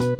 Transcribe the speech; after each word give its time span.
Oke, 0.00 0.16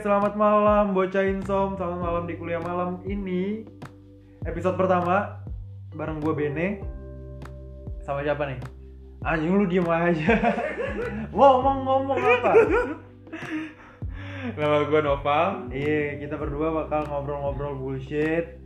selamat 0.00 0.40
malam 0.40 0.96
bocah 0.96 1.20
insom, 1.20 1.76
selamat 1.76 2.00
malam 2.00 2.24
di 2.24 2.32
kuliah 2.40 2.64
malam 2.64 3.04
ini 3.04 3.68
Episode 4.48 4.80
pertama 4.80 5.44
bareng 5.92 6.24
gue 6.24 6.32
Bene 6.32 6.80
Sama 8.00 8.24
siapa 8.24 8.48
nih? 8.48 8.56
Anjing 9.20 9.52
lu 9.52 9.68
diem 9.68 9.84
aja 9.84 10.32
Ngomong-ngomong 11.36 12.20
apa? 12.40 12.52
Nama 14.56 14.76
gue 14.88 15.00
Noval. 15.04 15.68
Iya, 15.68 16.24
kita 16.24 16.40
berdua 16.40 16.72
bakal 16.72 17.04
ngobrol-ngobrol 17.04 17.76
bullshit 17.76 18.59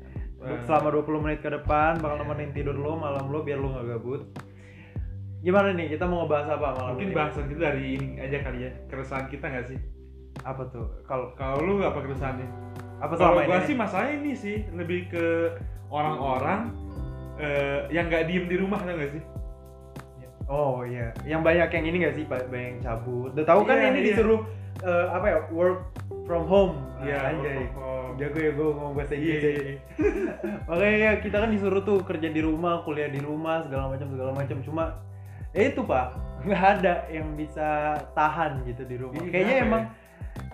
Wah. 0.44 0.60
Selama 0.62 0.88
20 0.92 1.24
menit 1.24 1.38
ke 1.40 1.48
depan 1.48 1.96
bakal 1.98 2.20
nemenin 2.20 2.52
tidur 2.52 2.76
lo, 2.76 2.94
malam 2.94 3.26
lo 3.26 3.40
biar 3.40 3.56
lo 3.56 3.72
gak 3.72 3.86
gabut 3.90 4.22
Gimana 5.40 5.72
nih, 5.72 5.92
kita 5.92 6.04
mau 6.04 6.24
ngebahas 6.24 6.56
apa 6.56 6.68
malam 6.72 6.92
Mungkin 6.96 7.08
ini? 7.08 7.16
bahasan 7.16 7.44
kita 7.46 7.60
dari 7.62 7.84
ini 7.94 8.08
aja 8.16 8.38
kali 8.40 8.58
ya. 8.60 8.70
Keresahan 8.86 9.26
kita 9.28 9.44
nggak 9.44 9.66
sih? 9.68 9.78
Apa 10.40 10.62
tuh? 10.68 10.88
Kalau 11.04 11.32
Kalau 11.34 11.60
lu 11.60 11.74
apa 11.80 12.00
keresahannya? 12.00 12.48
apa 12.96 13.12
Kalau 13.14 13.36
gua 13.42 13.58
ini? 13.58 13.66
sih 13.66 13.76
masalah 13.76 14.08
ini 14.08 14.32
sih 14.32 14.64
lebih 14.72 15.12
ke 15.12 15.52
orang-orang 15.88 16.72
eh, 17.36 17.84
yang 17.90 18.08
nggak 18.08 18.24
diem 18.24 18.46
di 18.46 18.56
rumah 18.56 18.80
tau 18.80 18.94
gak 18.94 19.12
sih? 19.12 19.22
Oh 20.44 20.84
iya, 20.84 21.08
yang 21.24 21.40
banyak 21.40 21.68
yang 21.68 21.84
ini 21.86 21.96
gak 22.02 22.14
sih, 22.14 22.24
Pak? 22.24 22.48
Banyak 22.48 22.68
yang 22.68 22.80
cabut. 22.80 23.32
Udah 23.32 23.44
tahu 23.44 23.60
kan 23.64 23.76
Iya, 23.76 23.88
ini 23.88 23.98
iya. 24.00 24.06
disuruh 24.12 24.40
eh, 24.84 25.06
apa 25.10 25.26
ya? 25.26 25.38
Work 25.50 25.78
from 26.28 26.44
home. 26.46 26.76
Ah, 27.00 27.32
anjay. 27.32 27.68
home. 27.72 28.14
Jago 28.14 28.38
ya 28.38 28.50
gue 28.54 28.68
ngomong 28.70 28.94
bahasa 28.94 29.14
Iya, 29.18 29.34
Inggris. 29.34 29.42
ya. 29.42 29.62
iya. 29.66 29.76
Makanya 30.70 30.96
ya, 30.96 31.12
kita 31.18 31.36
kan 31.42 31.50
disuruh 31.50 31.82
tuh 31.82 31.98
kerja 32.06 32.28
di 32.30 32.40
rumah, 32.40 32.86
kuliah 32.86 33.10
di 33.10 33.18
rumah, 33.18 33.64
segala 33.66 33.90
macam 33.90 34.06
segala 34.12 34.30
macam. 34.30 34.56
Cuma 34.62 34.84
ya 35.50 35.62
itu 35.70 35.80
pak, 35.82 36.06
nggak 36.46 36.62
ada 36.78 36.94
yang 37.10 37.26
bisa 37.34 37.98
tahan 38.14 38.62
gitu 38.68 38.82
di 38.86 38.96
rumah. 39.00 39.18
Iya, 39.24 39.30
Kayaknya 39.34 39.56
emang 39.66 39.82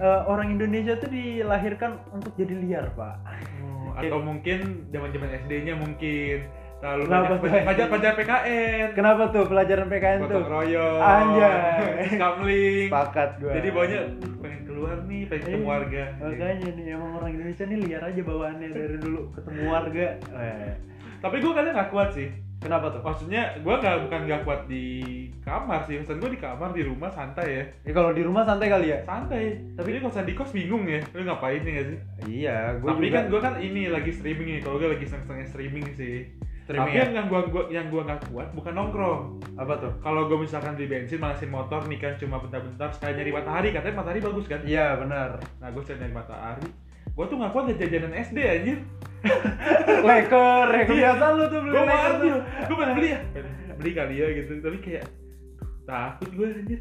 eh, 0.01 0.21
orang 0.25 0.49
Indonesia 0.57 0.95
tuh 0.97 1.11
dilahirkan 1.13 2.01
untuk 2.11 2.33
jadi 2.41 2.55
liar 2.57 2.87
pak. 2.97 3.17
Oh, 3.61 3.93
atau 4.01 4.19
mungkin 4.23 4.89
zaman-zaman 4.89 5.29
SD-nya 5.45 5.75
mungkin 5.77 6.49
terlalu 6.81 7.03
Kenapa 7.05 7.25
banyak 7.29 7.39
tuh? 7.39 7.65
pelajar-pelajar 7.65 8.13
PKN. 8.17 8.89
Kenapa 8.97 9.23
tuh 9.29 9.45
pelajaran 9.45 9.87
PKN 9.87 10.19
tuh? 10.19 10.27
Gotong 10.27 10.49
royong. 10.49 11.01
Anjay. 11.01 12.09
Skamling. 12.11 12.87
Sepakat 12.89 13.31
gue. 13.37 13.53
Jadi 13.53 13.69
banyak 13.71 14.03
pengen 14.41 14.61
keluar 14.65 14.97
nih, 15.05 15.23
pengen 15.29 15.43
ketemu 15.45 15.61
Iya, 15.61 15.69
warga. 15.69 16.05
Makanya 16.19 16.69
nih 16.73 16.85
emang 16.91 17.11
orang 17.17 17.31
Indonesia 17.31 17.65
nih 17.65 17.79
liar 17.79 18.03
aja 18.03 18.21
bawaannya 18.23 18.69
dari 18.69 18.97
dulu 18.97 19.21
ketemu 19.31 19.61
warga. 19.67 20.07
Eh, 20.33 20.73
Tapi 21.21 21.37
gue 21.37 21.53
kadang 21.53 21.75
nggak 21.77 21.91
kuat 21.91 22.11
sih. 22.17 22.29
Kenapa 22.61 22.93
tuh? 22.93 23.01
Maksudnya 23.01 23.57
gue 23.57 23.73
gak, 23.73 24.05
bukan 24.05 24.21
gak 24.29 24.45
kuat 24.45 24.69
di 24.69 24.85
kamar 25.41 25.89
sih. 25.89 25.97
Maksud 25.97 26.21
gue 26.21 26.37
di 26.37 26.37
kamar 26.37 26.77
di 26.77 26.85
rumah 26.85 27.09
santai 27.09 27.49
ya. 27.49 27.65
Ya 27.89 27.93
kalau 27.97 28.13
di 28.13 28.21
rumah 28.21 28.45
santai 28.45 28.69
kali 28.69 28.93
ya. 28.93 29.01
Santai. 29.09 29.65
Tapi 29.81 29.97
kosan 29.97 30.29
di 30.29 30.37
kos 30.37 30.53
bingung 30.53 30.85
ya. 30.85 31.01
Lu 31.17 31.25
ngapain 31.25 31.65
nih 31.65 31.73
gak 31.73 31.87
sih? 31.89 31.99
Iya, 32.29 32.77
gue 32.77 32.89
Tapi 32.93 33.09
juga. 33.09 33.17
kan 33.17 33.25
gue 33.33 33.41
kan 33.41 33.55
ini 33.65 33.89
lagi 33.89 34.13
streaming 34.13 34.61
nih. 34.61 34.61
Kalau 34.61 34.77
gue 34.77 34.93
lagi 34.93 35.07
seneng-seneng 35.09 35.49
streaming 35.49 35.89
sih. 35.97 36.29
Tapi 36.77 36.91
ya? 36.95 37.07
yang, 37.11 37.27
gue 37.27 37.41
gua, 37.51 37.65
yang 37.73 37.87
gua 37.91 38.03
gak 38.07 38.21
kuat 38.31 38.49
bukan 38.55 38.73
nongkrong. 38.77 39.23
apa 39.59 39.75
tuh? 39.77 39.93
Kalau 40.05 40.31
gue 40.31 40.39
misalkan 40.39 40.79
di 40.79 40.87
bensin 40.87 41.19
manasin 41.19 41.51
motor 41.51 41.83
nih 41.91 41.99
kan 41.99 42.15
cuma 42.17 42.39
bentar-bentar 42.39 42.95
sekali 42.95 43.19
nyari 43.19 43.33
matahari 43.35 43.69
katanya 43.75 43.97
matahari 43.99 44.21
bagus 44.23 44.47
kan. 44.47 44.61
Iya 44.63 44.97
benar. 44.97 45.31
Nah 45.59 45.69
sekali 45.83 46.01
nyari 46.07 46.15
matahari. 46.15 46.69
Gue 47.11 47.25
tuh 47.27 47.37
gak 47.43 47.53
kuat 47.53 47.65
jajanan 47.75 48.13
SD 48.15 48.39
anjir. 48.39 48.79
Leker, 50.09 50.67
ya 50.73 50.85
kebiasaan 50.89 51.33
lu 51.37 51.45
tuh 51.53 51.61
beli 51.61 51.77
gue 51.77 51.85
mau 51.85 52.01
ambil 52.09 52.17
tuh. 52.25 52.41
gue 52.41 52.77
pengen 52.81 52.95
beli 52.97 53.09
ya 53.13 53.21
beli 53.77 53.91
kali 53.93 54.15
ya 54.17 54.27
gitu 54.33 54.53
tapi 54.65 54.79
kayak 54.81 55.05
takut 55.85 56.31
gue 56.33 56.47
anjir 56.57 56.81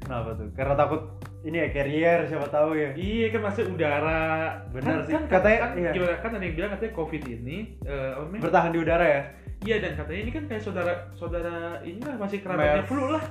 Kenapa 0.00 0.32
tuh? 0.32 0.48
Karena 0.56 0.74
takut 0.74 1.02
ini 1.40 1.56
ya 1.56 1.68
carrier 1.72 2.18
siapa 2.28 2.48
tahu 2.48 2.76
ya. 2.76 2.92
iya 2.92 3.32
kan 3.32 3.40
masih 3.40 3.64
udara 3.66 4.60
Benar 4.68 4.84
Kan- 4.92 5.04
sih. 5.08 5.12
kan, 5.16 5.22
Katanya- 5.24 5.60
kan, 5.62 5.70
iya. 5.74 5.90
gimana 5.96 6.16
kan 6.20 6.30
ada 6.36 6.44
yang 6.44 6.54
bilang 6.54 6.70
katanya 6.70 6.92
covid 6.92 7.22
ini 7.24 7.56
eh, 7.80 8.10
namanya? 8.12 8.42
Bertahan 8.44 8.70
di 8.70 8.78
udara 8.78 9.06
ya. 9.06 9.22
iya 9.60 9.76
dan 9.78 9.92
katanya 9.94 10.20
ini 10.20 10.30
kan 10.30 10.44
kayak 10.46 10.62
saudara 10.62 10.92
saudara 11.12 11.56
ini 11.80 12.00
lah 12.00 12.16
masih 12.16 12.38
kerabatnya 12.40 12.84
flu 12.84 13.04
lah 13.08 13.24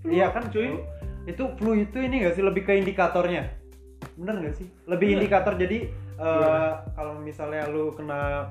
Flu, 0.00 0.08
Iya 0.10 0.32
kan 0.32 0.48
cuy 0.48 0.68
flu. 0.68 0.80
Itu 1.28 1.44
flu 1.54 1.70
itu 1.76 1.96
ini 1.96 2.24
gak 2.24 2.32
sih 2.32 2.40
lebih 2.40 2.64
ke 2.64 2.72
indikatornya? 2.74 3.52
Bener 4.16 4.40
gak 4.40 4.56
sih? 4.56 4.68
Lebih 4.88 5.06
Bener. 5.06 5.16
indikator 5.20 5.52
jadi 5.54 5.78
eh, 6.16 6.24
Gimana? 6.24 6.88
kalau 6.92 7.12
misalnya 7.18 7.68
lu 7.68 7.92
kena 7.92 8.48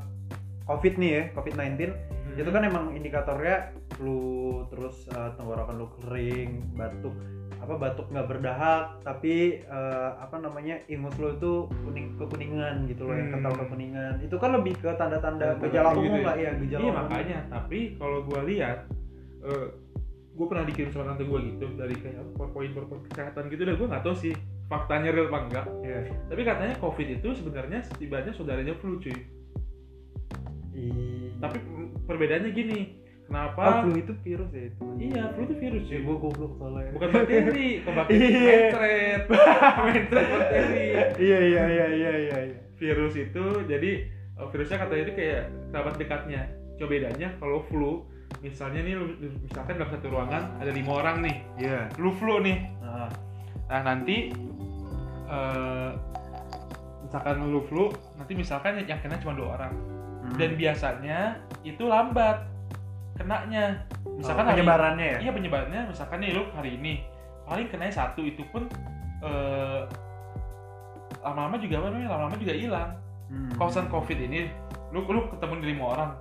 COVID 0.66 1.02
nih 1.02 1.10
ya, 1.10 1.24
COVID-19 1.34 1.90
Hmm. 2.30 2.38
itu 2.38 2.50
kan 2.50 2.64
emang 2.64 2.86
indikatornya 2.94 3.56
flu 3.94 4.22
terus 4.70 5.10
eh, 5.10 5.30
tenggorokan 5.34 5.76
lu 5.76 5.88
kering 5.98 6.74
batuk 6.74 7.16
apa 7.60 7.76
batuk 7.76 8.08
nggak 8.08 8.28
berdahak 8.28 8.86
tapi 9.02 9.36
eh, 9.62 10.10
apa 10.16 10.38
namanya 10.38 10.80
ingus 10.88 11.18
lu 11.18 11.34
itu 11.34 11.54
kuning 11.84 12.16
kekuningan 12.16 12.86
gitu 12.86 13.04
loh 13.04 13.14
yang 13.14 13.30
Hmm. 13.30 13.36
kental 13.38 13.54
kekuningan 13.60 14.14
itu 14.20 14.36
kan 14.36 14.50
lebih 14.54 14.74
ke 14.76 14.90
tanda-tanda 14.96 15.60
gejala 15.60 15.92
gitu 15.92 16.00
umum 16.02 16.22
ya? 16.22 16.26
lah 16.26 16.36
ya 16.38 16.52
gejala 16.56 16.80
iya 16.80 16.88
umum. 16.88 17.00
makanya 17.04 17.40
tapi 17.50 17.80
kalau 17.96 18.18
gue 18.24 18.42
lihat 18.48 18.78
eh 19.42 19.68
gue 20.30 20.48
pernah 20.48 20.64
dikirim 20.64 20.90
sama 20.90 21.12
tante 21.12 21.28
gue 21.28 21.40
gitu 21.52 21.68
dari 21.76 21.96
kayak 21.96 22.24
poin 22.38 22.72
poin 22.72 22.72
kesehatan 23.06 23.52
gitu 23.52 23.62
dan 23.62 23.76
gue 23.76 23.88
nggak 23.88 24.04
tahu 24.04 24.16
sih 24.16 24.32
faktanya 24.72 25.12
real 25.12 25.28
apa 25.28 25.40
enggak 25.44 25.66
Iya. 25.84 26.00
tapi 26.32 26.42
katanya 26.48 26.76
covid 26.80 27.08
itu 27.12 27.28
sebenarnya 27.36 27.84
setibanya 27.84 28.32
saudaranya 28.32 28.72
flu 28.74 28.96
cuy 28.98 29.20
Ih. 30.72 31.36
tapi 31.42 31.58
perbedaannya 32.10 32.50
gini 32.50 32.80
oh, 32.82 33.26
kenapa 33.30 33.86
flu 33.86 33.94
itu 34.02 34.14
virus 34.26 34.50
ya 34.50 34.64
itu. 34.74 34.84
Iya 34.98 35.24
flu 35.38 35.42
itu 35.46 35.56
virus 35.62 35.84
ya, 35.86 35.90
cuy 35.94 36.00
gue 36.02 36.18
goblok 36.18 36.54
soalnya. 36.58 36.92
Bukan 36.98 37.10
bakteri 37.14 37.68
kok 37.86 37.94
bakteri 37.94 38.26
Iya. 38.26 38.50
mentret 38.50 39.22
mentret 39.86 40.28
bakteri. 40.34 40.86
Iya 41.22 41.40
iya 41.46 41.64
iya 41.70 41.88
iya 41.94 42.12
iya 42.18 42.38
iya. 42.50 42.58
virus 42.82 43.14
itu 43.14 43.46
jadi 43.70 43.92
eh, 44.10 44.48
virusnya 44.50 44.78
katanya 44.82 45.04
itu 45.06 45.14
kayak 45.14 45.42
kerabat 45.70 45.96
dekatnya. 46.02 46.42
Coba 46.82 46.90
bedanya 46.90 47.30
kalau 47.38 47.60
flu 47.70 47.92
misalnya 48.42 48.82
nih 48.86 48.96
misalkan 49.46 49.78
dalam 49.78 49.92
satu 49.94 50.08
ruangan 50.10 50.44
ada 50.58 50.72
lima 50.74 50.92
orang 50.98 51.22
nih. 51.22 51.38
Iya. 51.62 51.82
Lu 52.02 52.10
flu 52.18 52.42
nih. 52.42 52.58
Nah, 52.82 53.10
nah 53.70 53.82
nanti 53.86 54.34
eh, 55.30 55.92
misalkan 57.06 57.46
lu 57.46 57.62
flu 57.70 57.94
nanti 58.18 58.34
misalkan 58.34 58.82
yang 58.90 58.98
kena 58.98 59.22
cuma 59.22 59.38
dua 59.38 59.58
orang 59.62 59.99
hmm. 60.30 60.38
dan 60.38 60.52
biasanya 60.56 61.20
itu 61.66 61.84
lambat 61.84 62.46
kenanya. 63.18 63.84
Misalkan 64.06 64.46
Oh, 64.46 64.50
hari- 64.52 64.62
penyebarannya 64.62 65.08
ya? 65.16 65.18
Iya 65.20 65.32
penyebarannya. 65.34 65.82
Misalkan 65.90 66.18
nih 66.22 66.32
lu 66.36 66.44
hari 66.54 66.78
ini 66.78 67.04
paling 67.44 67.68
kena 67.68 67.90
satu 67.90 68.22
itu 68.22 68.46
pun 68.50 68.70
eh, 69.20 69.82
lama-lama 71.20 71.58
juga 71.60 71.84
apa 71.84 71.86
namanya? 71.92 72.10
Lama-lama 72.16 72.38
juga 72.38 72.54
hilang. 72.56 72.92
Hmm. 73.30 73.54
kawasan 73.62 73.86
covid 73.94 74.18
ini 74.18 74.50
lu 74.90 75.06
lu 75.06 75.30
ketemu 75.30 75.54
di 75.62 75.68
lima 75.70 75.84
orang. 75.94 76.12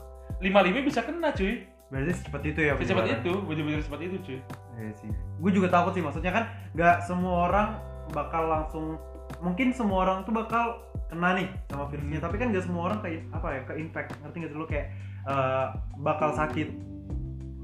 Lima 0.45 0.61
lima 0.61 0.85
bisa 0.85 1.01
kena 1.01 1.33
cuy. 1.33 1.65
Berarti 1.89 2.21
secepat 2.21 2.43
itu 2.45 2.61
ya 2.69 2.77
secepat 2.77 3.09
itu 3.09 3.33
bener-bener 3.49 3.81
secepat 3.81 4.01
itu 4.05 4.17
cuy. 4.21 4.39
Iya 4.77 4.93
sih. 4.93 5.09
Gue 5.41 5.51
juga 5.57 5.73
takut 5.73 5.97
sih 5.97 6.05
maksudnya 6.05 6.37
kan 6.37 6.45
nggak 6.77 6.97
semua 7.01 7.49
orang 7.49 7.69
bakal 8.13 8.45
langsung 8.45 9.01
mungkin 9.39 9.71
semua 9.71 9.99
orang 10.05 10.19
tuh 10.25 10.35
bakal 10.35 10.81
kena 11.09 11.39
nih 11.39 11.49
sama 11.69 11.89
virusnya 11.89 12.19
Hmm. 12.21 12.27
tapi 12.29 12.37
kan 12.37 12.47
nggak 12.53 12.65
semua 12.65 12.83
orang 12.93 12.99
kayak 13.01 13.21
apa 13.33 13.49
ya 13.49 13.61
ke 13.65 13.73
infect 13.81 14.09
ngerti 14.21 14.37
nggak 14.39 14.53
sih 14.53 14.59
lu 14.59 14.67
kayak 14.69 14.87
eh, 15.25 15.67
bakal 15.99 16.31
sakit 16.33 16.69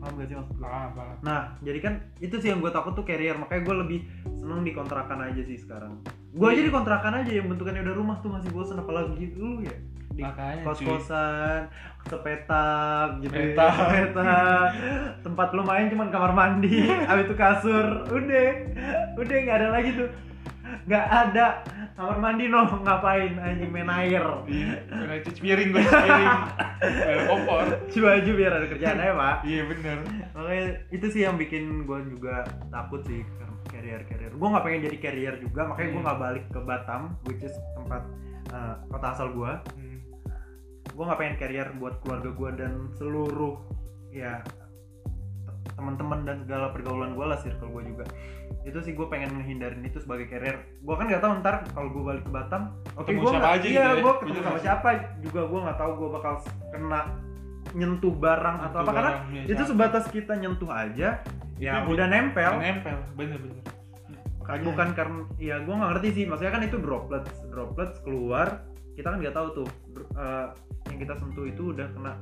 paham 0.01 0.21
gak 0.21 0.29
sih 0.29 0.37
maksud 0.37 0.57
gue? 0.61 0.69
ah 0.69 0.87
banget 0.93 1.17
Nah 1.25 1.41
jadi 1.65 1.79
kan 1.81 1.95
itu 2.21 2.37
sih 2.37 2.53
yang 2.53 2.61
gue 2.61 2.69
takut 2.69 2.93
tuh 2.93 3.09
carrier 3.09 3.33
makanya 3.41 3.63
gue 3.65 3.77
lebih 3.81 3.99
seneng 4.37 4.61
di 4.61 4.77
kontrakan 4.77 5.25
aja 5.25 5.41
sih 5.41 5.57
sekarang. 5.57 5.97
Gue 6.37 6.53
aja 6.53 6.61
di 6.61 6.69
kontrakan 6.69 7.25
aja 7.25 7.31
yang 7.33 7.49
bentukannya 7.49 7.81
udah 7.81 7.97
rumah 7.97 8.17
tuh 8.21 8.29
masih 8.29 8.53
bosan 8.53 8.77
apalagi 8.77 9.33
lu 9.33 9.65
ya 9.65 9.73
di 10.15 10.23
makanya 10.23 10.63
kos-kosan, 10.63 11.67
sepetak 12.07 13.19
gitu 13.19 13.35
ya. 13.35 13.57
Sepetak. 13.57 13.75
sepetak. 14.13 14.69
tempat 15.25 15.49
lu 15.57 15.63
main 15.65 15.87
cuman 15.89 16.09
kamar 16.13 16.33
mandi 16.37 16.85
habis 17.09 17.25
itu 17.25 17.35
kasur 17.35 17.87
udah 18.07 18.47
udah 19.17 19.37
nggak 19.41 19.57
ada 19.59 19.69
lagi 19.73 19.91
tuh 19.97 20.09
nggak 20.83 21.07
ada. 21.07 21.47
Kamar 21.93 22.17
mandi 22.19 22.47
no. 22.47 22.67
Ngapain? 22.77 23.33
Anjing 23.37 23.71
main 23.71 23.89
air. 23.89 24.25
Kena 24.85 25.15
cuci 25.21 25.41
piring 25.41 25.69
gue 25.71 25.81
cuci 25.81 26.01
piring. 26.01 26.33
Kompor. 27.25 27.65
Baju 27.87 28.31
biar 28.33 28.53
ada 28.53 28.67
kerjaan 28.67 28.99
aja 28.99 29.13
pak. 29.13 29.37
Iya 29.43 29.63
bener. 29.67 29.99
Makanya 30.31 30.65
itu 30.91 31.07
sih 31.09 31.23
yang 31.23 31.35
bikin 31.35 31.85
gue 31.85 31.99
juga 32.09 32.43
takut 32.69 33.01
sih 33.05 33.23
carrier 33.67 34.07
carrier 34.07 34.31
gue 34.31 34.49
nggak 34.49 34.63
pengen 34.63 34.81
jadi 34.87 34.99
carrier 34.99 35.35
juga 35.37 35.67
makanya 35.67 35.89
gue 35.89 35.97
Hmm. 35.97 36.07
nggak 36.07 36.21
balik 36.21 36.45
ke 36.47 36.61
Batam 36.63 37.03
which 37.25 37.43
is 37.43 37.51
tempat 37.75 38.07
uh, 38.49 38.79
kota 38.87 39.07
asal 39.11 39.29
gue 39.29 39.51
Hmm. 39.75 39.99
gue 40.87 41.05
nggak 41.05 41.19
pengen 41.19 41.37
carrier 41.37 41.69
buat 41.75 41.99
keluarga 41.99 42.31
gue 42.31 42.51
dan 42.55 42.73
seluruh 42.95 43.59
ya 44.09 44.47
te- 44.47 45.59
teman-teman 45.75 46.23
dan 46.23 46.37
segala 46.41 46.71
pergaulan 46.71 47.13
gue 47.13 47.27
lah 47.27 47.35
circle 47.37 47.67
gue 47.69 47.83
juga 47.89 48.05
itu 48.65 48.79
sih 48.81 48.93
gue 48.93 49.07
pengen 49.07 49.29
ngehindarin 49.35 49.85
itu 49.85 50.01
sebagai 50.01 50.25
carrier 50.25 50.57
gue 50.81 50.95
kan 50.97 51.05
nggak 51.05 51.21
tahu 51.21 51.33
ntar 51.41 51.57
kalau 51.71 51.89
gue 51.93 52.03
balik 52.03 52.25
ke 52.25 52.33
Batam 52.33 52.63
oke 52.95 53.05
Ketemu 53.05 53.21
gue 53.21 53.31
nggak 53.31 53.53
iya 53.53 53.61
gitu 53.61 53.77
ya. 53.77 53.89
gue 54.01 54.13
ketemu 54.17 54.33
Bener 54.35 54.45
sama 54.47 54.59
siapa 54.59 54.89
juga 55.21 55.41
gue 55.45 55.61
nggak 55.61 55.79
tahu 55.79 55.91
gue 55.95 56.09
bakal 56.11 56.35
kena 56.71 57.01
nyentuh 57.75 58.15
barang 58.15 58.57
atau 58.63 58.79
apa 58.79 58.85
Itu 58.85 58.95
karena 58.95 59.11
barang, 59.13 59.27
ya, 59.29 59.43
itu 59.45 59.53
siapa. 59.55 59.71
sebatas 59.71 60.05
kita 60.09 60.33
nyentuh 60.35 60.71
aja 60.71 61.09
ya 61.57 61.73
Itu 61.77 61.91
udah 61.93 62.07
nempel. 62.09 62.53
nempel 62.57 62.97
bener-bener 63.15 63.63
Kan 64.45 64.61
bukan 64.61 64.89
karena 64.93 65.21
ya 65.37 65.57
gue 65.59 65.73
nggak 65.73 65.91
ngerti 65.97 66.09
sih 66.13 66.25
maksudnya 66.25 66.53
kan 66.53 66.63
itu 66.63 66.77
droplets 66.77 67.33
droplets 67.49 67.97
keluar 68.01 68.65
kita 68.93 69.09
kan 69.09 69.19
nggak 69.19 69.33
tahu 69.33 69.49
tuh 69.57 69.69
eh, 70.15 70.47
yang 70.89 70.99
kita 71.01 71.15
sentuh 71.17 71.45
itu 71.45 71.73
udah 71.73 71.89
kena 71.91 72.13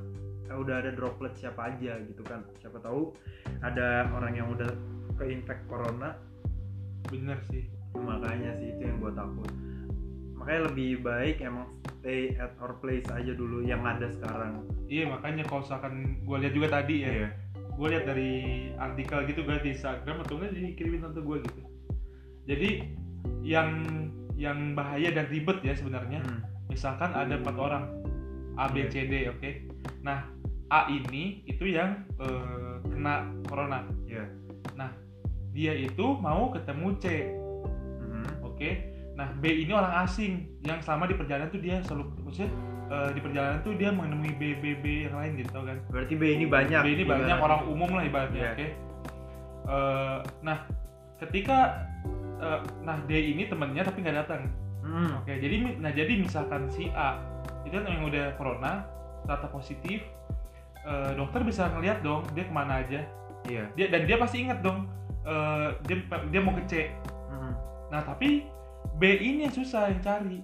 eh, 0.47 0.55
udah 0.55 0.75
ada 0.79 0.91
droplet 0.91 1.35
siapa 1.35 1.67
aja 1.67 1.99
gitu 2.01 2.23
kan. 2.23 2.43
Siapa 2.57 2.79
tahu 2.79 3.11
ada 3.59 4.07
orang 4.11 4.33
yang 4.33 4.47
udah 4.49 4.71
keinfek 5.19 5.65
corona. 5.69 6.17
Bener 7.09 7.37
sih. 7.51 7.69
Makanya 7.93 8.57
sih 8.57 8.73
itu 8.73 8.81
yang 8.89 8.97
gue 8.99 9.13
takut 9.13 9.49
makanya 10.43 10.75
lebih 10.75 10.99
baik 11.07 11.39
emang 11.39 11.71
stay 12.03 12.35
at 12.35 12.51
our 12.59 12.75
place 12.83 13.07
aja 13.07 13.31
dulu 13.31 13.63
yang 13.63 13.79
ada 13.87 14.11
sekarang. 14.11 14.67
Iya 14.91 15.07
makanya 15.07 15.47
kalau 15.47 15.63
misalkan 15.63 16.19
gue 16.19 16.37
lihat 16.43 16.53
juga 16.53 16.67
tadi 16.67 16.95
ya. 16.99 17.11
Iya. 17.15 17.29
gue 17.73 17.87
lihat 17.89 18.05
dari 18.05 18.31
artikel 18.77 19.23
gitu 19.25 19.41
gue 19.47 19.57
di 19.63 19.73
Instagram 19.73 20.21
atau 20.21 20.37
enggak 20.37 20.51
dikirimin 20.53 20.99
tante 20.99 21.23
gue 21.23 21.37
gitu. 21.47 21.61
Jadi 22.43 22.69
yang 23.39 23.69
yang 24.35 24.75
bahaya 24.75 25.15
dan 25.15 25.31
ribet 25.31 25.63
ya 25.63 25.73
sebenarnya 25.79 26.19
Hmm. 26.27 26.43
misalkan 26.67 27.15
ada 27.15 27.39
empat 27.39 27.55
orang 27.55 27.87
A 28.59 28.67
B 28.67 28.83
C 28.91 29.07
D 29.07 29.31
oke? 29.31 29.49
Nah 30.03 30.27
A 30.69 30.91
ini 30.91 31.41
itu 31.47 31.71
yang 31.71 32.03
eh, 32.19 32.83
kena 32.83 33.31
corona. 33.47 33.87
Iya. 34.11 34.27
nah 34.75 34.91
dia 35.53 35.71
itu 35.71 36.17
mau 36.17 36.49
ketemu 36.49 36.87
C 36.97 37.05
Mhm. 37.99 38.25
oke 38.43 38.69
nah 39.13 39.29
B 39.31 39.45
ini 39.47 39.71
orang 39.71 40.03
asing 40.03 40.33
yang 40.59 40.77
selama 40.79 41.05
di 41.05 41.13
perjalanan 41.13 41.47
tuh 41.47 41.61
dia 41.61 41.77
selalu 41.79 42.03
maksudnya 42.19 42.49
eh, 42.85 43.09
di 43.11 43.19
perjalanan 43.19 43.61
tuh 43.61 43.73
dia 43.73 43.89
menemui 43.89 44.33
B 44.33 44.43
B 44.55 44.73
B 44.75 44.85
yang 45.03 45.15
lain 45.15 45.37
gitu 45.37 45.53
kan 45.55 45.77
berarti 45.87 46.13
B 46.13 46.23
ini 46.31 46.45
banyak 46.45 46.81
B 46.81 46.89
ini 46.91 47.03
banyak 47.03 47.29
ibaratnya. 47.29 47.37
orang 47.39 47.61
umum 47.65 47.89
lah 47.91 48.03
ibaratnya 48.03 48.41
Iya. 48.43 48.51
oke 48.51 48.67
Eh, 49.63 50.17
nah 50.41 50.67
ketika 51.17 51.87
eh, 52.35 52.59
nah 52.81 52.99
D 53.01 53.11
ini 53.13 53.47
temennya 53.47 53.83
tapi 53.83 54.01
nggak 54.01 54.17
datang 54.19 54.43
Hmm. 54.83 55.15
Oke, 55.15 55.31
jadi 55.33 55.55
mi- 55.57 55.79
nah 55.79 55.87
jadi 55.89 56.11
misalkan 56.13 56.67
si 56.67 56.91
A 56.91 57.15
itu 57.63 57.71
kan 57.71 57.87
yang 57.87 58.03
udah 58.03 58.35
corona, 58.35 58.83
ternyata 59.21 59.47
positif, 59.47 60.03
eh, 60.83 61.15
dokter 61.15 61.39
bisa 61.41 61.71
ngeliat 61.71 62.03
dong 62.03 62.27
dia 62.29 62.43
ke 62.43 62.51
mana 62.51 62.83
aja. 62.83 62.99
iya 63.45 63.63
Dia 63.73 63.87
dan 63.87 64.03
dia 64.03 64.15
pasti 64.17 64.43
inget 64.43 64.59
dong 64.59 64.91
eh, 65.23 65.67
dia 65.83 65.95
dia 66.29 66.39
mau 66.39 66.53
ke 66.53 66.63
C. 66.65 66.73
Mhm. 67.29 67.51
Nah 67.89 68.01
tapi 68.01 68.43
B 68.93 69.01
ini 69.15 69.47
yang 69.47 69.53
susah 69.53 69.89
yang 69.89 69.99
cari, 69.99 70.39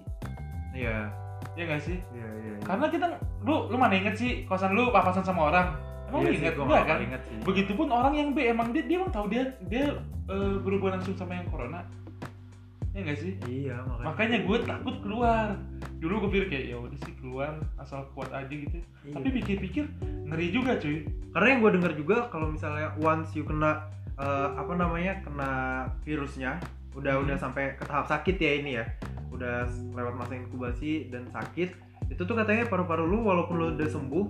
iya 0.72 1.12
ya 1.54 1.62
nggak 1.66 1.82
sih? 1.82 1.98
iya 2.10 2.28
iya 2.36 2.52
iya. 2.56 2.64
Karena 2.64 2.86
kita 2.86 3.06
lu 3.42 3.68
lu 3.68 3.76
mana 3.76 3.94
inget 3.94 4.16
sih 4.16 4.42
kosan 4.44 4.72
lu 4.72 4.88
papasan 4.90 5.22
sama 5.22 5.50
orang? 5.50 5.68
Emang 6.08 6.26
Iya 6.26 6.30
sih, 6.30 6.38
inget 6.42 6.54
enggak 6.56 6.82
nggak 6.82 6.98
kan? 6.98 7.06
inget 7.06 7.22
sih. 7.22 7.36
Begitupun 7.42 7.88
orang 7.88 8.14
yang 8.14 8.28
B 8.32 8.42
emang 8.44 8.72
dia 8.72 8.82
dia 8.82 8.96
emang 8.98 9.12
tahu 9.12 9.30
dia 9.30 9.54
dia 9.66 9.98
eh, 10.26 10.54
berhubungan 10.58 10.98
langsung 10.98 11.14
sama 11.14 11.36
yang 11.36 11.46
corona. 11.46 11.84
Ya 12.90 13.06
nggak 13.06 13.18
sih? 13.22 13.32
iya 13.46 13.78
makanya 13.86 14.02
makanya 14.10 14.38
gue 14.42 14.58
takut 14.66 14.94
keluar 14.98 15.46
dulu 16.02 16.26
gue 16.26 16.30
pikir 16.34 16.46
kayak 16.50 16.64
ya 16.74 16.76
udah 16.80 16.98
sih 16.98 17.14
keluar 17.22 17.52
asal 17.78 18.02
kuat 18.18 18.34
aja 18.34 18.50
gitu 18.50 18.82
Iya. 19.06 19.14
tapi 19.14 19.28
pikir-pikir 19.30 19.84
ngeri 20.26 20.50
juga 20.50 20.74
cuy 20.74 21.06
karena 21.30 21.46
yang 21.54 21.60
gue 21.62 21.72
dengar 21.78 21.92
juga 21.94 22.16
kalau 22.34 22.50
misalnya 22.50 22.90
once 22.98 23.30
you 23.32 23.46
kena 23.46 23.86
eh, 24.20 24.48
apa 24.52 24.72
namanya 24.74 25.18
kena 25.20 25.52
virusnya. 26.02 26.60
Udah 26.90 27.16
Hmm. 27.16 27.24
udah 27.24 27.36
sampai 27.36 27.74
ke 27.74 27.82
tahap 27.82 28.04
sakit 28.04 28.36
ya 28.36 28.52
ini 28.56 28.70
ya. 28.76 28.84
Udah 29.30 29.64
lewat 29.90 30.14
masa 30.14 30.34
inkubasi 30.34 31.08
dan 31.08 31.24
sakit. 31.26 31.72
Itu 32.06 32.22
tuh 32.22 32.34
katanya 32.34 32.66
paru-paru 32.66 33.06
lu 33.06 33.22
walaupun 33.22 33.56
lu 33.56 33.66
udah 33.72 33.88
sembuh 33.88 34.26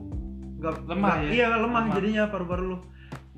nggak 0.61 0.75
Lemah 0.87 0.95
nggak- 1.11 1.21
ya? 1.25 1.31
iya 1.33 1.47
lemah, 1.51 1.65
Lemah. 1.83 1.95
jadinya 1.97 2.25
paru-paru 2.29 2.65
lu. 2.69 2.79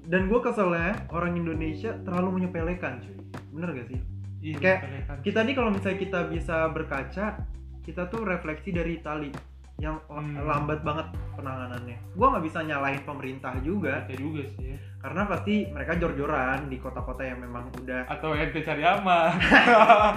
Dan 0.02 0.26
gue 0.26 0.40
keselnya 0.40 1.06
orang 1.08 1.38
Indonesia 1.38 1.94
terlalu 2.02 2.42
menyepelekan 2.42 2.98
cuy. 2.98 3.14
Bener 3.52 3.70
gak 3.72 3.86
sih? 3.86 3.98
Iya 4.42 4.56
Kayak 4.58 4.80
kita 5.22 5.40
nih 5.40 5.54
kalau 5.54 5.70
misalnya 5.70 5.98
kita 6.00 6.20
bisa 6.26 6.66
berkaca 6.68 7.46
kita 7.80 8.02
tuh 8.06 8.22
refleksi 8.22 8.70
dari 8.70 8.98
Itali 8.98 9.30
yang 9.78 9.96
Hmm. 10.06 10.36
lambat 10.38 10.80
banget 10.80 11.06
penanganannya. 11.32 11.96
Gua 12.12 12.26
nggak 12.30 12.44
bisa 12.44 12.58
nyalahin 12.60 13.02
pemerintah 13.02 13.52
juga. 13.60 14.04
Bisa 14.06 14.14
juga 14.16 14.42
sih 14.46 14.66
ya. 14.68 14.78
karena 15.02 15.26
pasti 15.26 15.66
mereka 15.66 15.98
jor-joran 15.98 16.70
di 16.70 16.78
kota-kota 16.78 17.26
yang 17.26 17.42
memang 17.42 17.66
udah 17.74 18.06
atau 18.06 18.38
ente 18.38 18.62
cari 18.62 18.86
aman. 18.86 19.34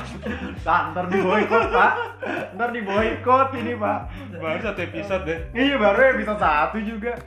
Nah, 0.61 0.93
ntar 0.93 1.09
di 1.09 1.17
boykot 1.17 1.63
pak. 1.69 1.91
Ntar 2.53 2.69
di 2.69 2.81
boykot 2.81 3.49
ini 3.57 3.73
pak. 3.73 3.99
Baru 4.37 4.59
satu 4.61 4.79
episode 4.81 5.25
deh. 5.25 5.39
Iya 5.53 5.75
baru 5.77 5.99
ya 5.99 6.13
bisa 6.15 6.33
satu 6.35 6.77
juga. 6.79 7.17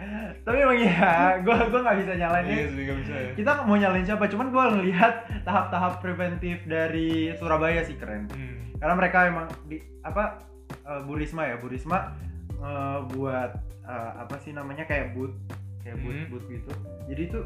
Tapi 0.43 0.57
emang 0.57 0.79
ya 0.79 1.11
gua 1.43 1.67
gua 1.67 1.81
nggak 1.83 1.99
bisa 1.99 2.13
nyalain 2.15 2.47
iya 2.47 2.63
ya. 2.63 2.67
sih 2.71 2.83
gak 2.85 2.99
bisa 3.03 3.15
ya. 3.17 3.31
Kita 3.35 3.51
mau 3.65 3.75
nyalain 3.75 4.07
siapa 4.07 4.25
cuman 4.25 4.49
gua 4.49 4.65
ngelihat 4.73 5.15
tahap-tahap 5.43 5.99
preventif 5.99 6.63
dari 6.65 7.35
Surabaya 7.35 7.83
sih 7.83 7.97
keren. 7.97 8.31
Hmm. 8.31 8.55
karena 8.79 8.95
mereka 8.95 9.27
emang 9.27 9.51
di 9.67 9.83
apa 10.07 10.39
eh, 10.89 11.01
Bu 11.05 11.13
Risma 11.15 11.45
ya 11.45 11.57
Bu 11.57 11.69
Risma 11.69 12.17
eh, 12.51 12.99
buat 13.13 13.53
eh, 13.85 14.11
apa 14.19 14.37
sih 14.41 14.51
namanya 14.51 14.85
kayak 14.85 15.13
boot 15.13 15.37
kayak 15.81 16.01
boot 16.01 16.17
Hmm. 16.17 16.29
boot 16.33 16.45
gitu. 16.49 16.71
Jadi 17.07 17.23
itu 17.29 17.41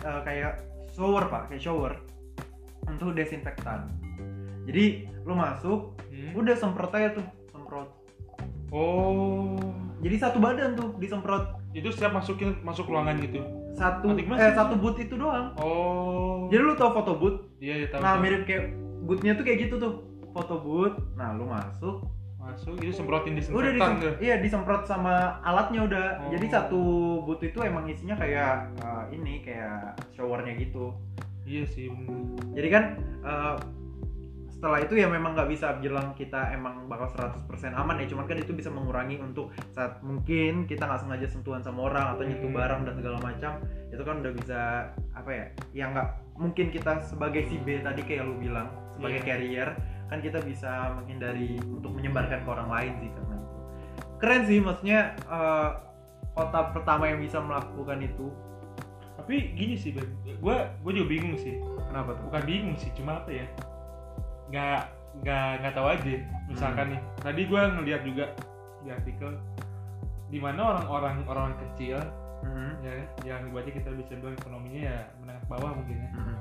eh, 0.00 0.20
kayak 0.24 0.52
shower 0.90 1.28
pak 1.28 1.48
kayak 1.48 1.62
shower 1.62 1.92
untuk 2.84 3.12
desinfektan. 3.12 3.92
Jadi 4.64 5.06
lu 5.22 5.34
masuk 5.34 5.94
Hmm. 6.08 6.32
udah 6.34 6.54
semprot 6.56 6.92
aja 6.92 7.14
tuh 7.14 7.26
semprot. 7.48 7.88
Oh. 8.72 9.56
Jadi 10.02 10.16
satu 10.16 10.38
badan 10.38 10.74
tuh 10.74 10.92
disemprot. 10.98 11.56
Itu 11.72 11.92
setiap 11.92 12.16
masukin 12.16 12.56
masuk 12.64 12.88
ruangan 12.88 13.20
gitu? 13.20 13.40
Satu 13.76 14.08
eh 14.16 14.52
satu 14.56 14.74
boot 14.76 14.96
itu 14.96 15.12
doang. 15.14 15.52
Oh. 15.60 16.48
Jadi 16.48 16.62
lu 16.62 16.74
tau 16.74 16.92
foto 16.92 17.16
boot 17.16 17.36
iya 17.60 17.84
iya 17.84 17.86
tahu 17.92 18.00
nah 18.00 18.16
tahu. 18.16 18.22
mirip 18.24 18.42
kayak 18.48 18.72
bootnya 19.04 19.32
tuh 19.36 19.44
kayak 19.44 19.58
gitu 19.68 19.74
tuh. 19.76 19.94
Foto 20.32 20.60
boot 20.60 20.94
nah 21.16 21.32
lu 21.32 21.48
masuk 21.48 22.04
masuk 22.46 22.78
itu 22.78 22.92
semprotin 22.92 23.32
udah 23.32 23.38
disinfektan 23.38 23.74
disem- 23.74 24.00
tuh 24.00 24.12
iya 24.18 24.34
disemprot 24.38 24.82
sama 24.84 25.14
alatnya 25.42 25.80
udah 25.82 26.06
Oh. 26.16 26.30
jadi 26.30 26.46
satu 26.48 26.80
boot 27.20 27.40
itu 27.40 27.58
emang 27.60 27.84
isinya 27.84 28.14
kayak 28.14 28.54
uh, 28.78 29.04
ini 29.10 29.40
kayak 29.40 29.82
showernya 30.12 30.54
gitu 30.56 30.94
iya 31.42 31.62
sih 31.64 31.86
bener. 31.86 32.38
jadi 32.54 32.68
kan 32.70 32.84
uh, 33.22 33.56
setelah 34.48 34.80
itu 34.80 34.96
ya 34.96 35.04
memang 35.06 35.36
nggak 35.36 35.52
bisa 35.52 35.76
bilang 35.76 36.14
kita 36.14 36.48
emang 36.48 36.88
bakal 36.88 37.12
100% 37.12 37.44
aman 37.70 38.00
ya 38.00 38.08
cuman 38.08 38.24
kan 38.24 38.34
itu 38.36 38.50
bisa 38.50 38.66
mengurangi 38.68 39.20
untuk 39.20 39.52
saat 39.68 40.00
mungkin 40.00 40.64
kita 40.64 40.80
nggak 40.80 40.96
sengaja 40.98 41.28
sentuhan 41.28 41.60
sama 41.60 41.84
orang 41.84 42.16
atau 42.16 42.24
nyentuh 42.24 42.48
Hmm. 42.48 42.56
barang 42.56 42.80
dan 42.82 42.94
segala 42.94 43.18
macam 43.20 43.52
itu 43.86 44.00
kan 44.00 44.14
udah 44.18 44.32
bisa 44.32 44.60
apa 45.12 45.30
ya 45.30 45.44
yang 45.74 45.92
nggak 45.92 46.08
mungkin 46.34 46.66
kita 46.68 46.98
sebagai 47.02 47.44
si 47.44 47.58
B 47.58 47.78
tadi 47.78 48.00
kayak 48.00 48.24
lu 48.24 48.38
bilang 48.38 48.66
sebagai 48.88 49.20
Iya. 49.20 49.28
carrier 49.28 49.68
kan 50.06 50.18
kita 50.22 50.38
bisa 50.42 50.94
menghindari 50.94 51.58
untuk 51.62 51.90
menyebarkan 51.94 52.46
ke 52.46 52.48
orang 52.48 52.70
lain 52.70 52.92
sih 53.02 53.10
karena 53.10 53.34
itu. 53.36 53.56
Keren 54.16 54.42
sih 54.46 54.58
maksudnya 54.62 55.00
uh, 55.26 55.70
kota 56.36 56.60
pertama 56.70 57.10
yang 57.10 57.20
bisa 57.20 57.42
melakukan 57.42 57.98
itu. 58.04 58.30
Tapi 59.16 59.56
gini 59.58 59.74
sih 59.74 59.90
Ben 59.96 60.06
gue 60.22 60.56
gue 60.84 60.92
juga 60.92 61.08
bingung 61.08 61.34
sih 61.40 61.58
kenapa 61.90 62.14
tuh? 62.14 62.22
Bukan 62.30 62.42
bingung 62.46 62.76
sih 62.78 62.90
cuma 62.94 63.18
apa 63.24 63.30
ya? 63.32 63.46
Nggak 64.52 64.80
nggak 65.24 65.48
nggak 65.64 65.74
tahu 65.74 65.86
aja 65.90 66.14
misalkan 66.46 66.86
nih. 66.94 67.00
Tadi 67.24 67.42
gue 67.48 67.60
ngeliat 67.60 68.02
juga 68.06 68.24
di 68.86 68.88
artikel 68.94 69.30
di 70.30 70.38
mana 70.38 70.60
orang-orang 70.74 71.16
orang 71.26 71.52
kecil 71.58 71.98
Mhm, 72.46 72.70
ya 72.84 72.92
yang 73.24 73.40
ibaratnya 73.48 73.74
kita 73.80 73.90
bisa 73.96 74.12
bilang 74.20 74.36
ekonominya 74.38 74.80
ya 74.86 74.98
menengah 75.18 75.44
bawah 75.50 75.72
mungkin 75.72 75.96
ya. 75.98 76.10
Mhm. 76.14 76.36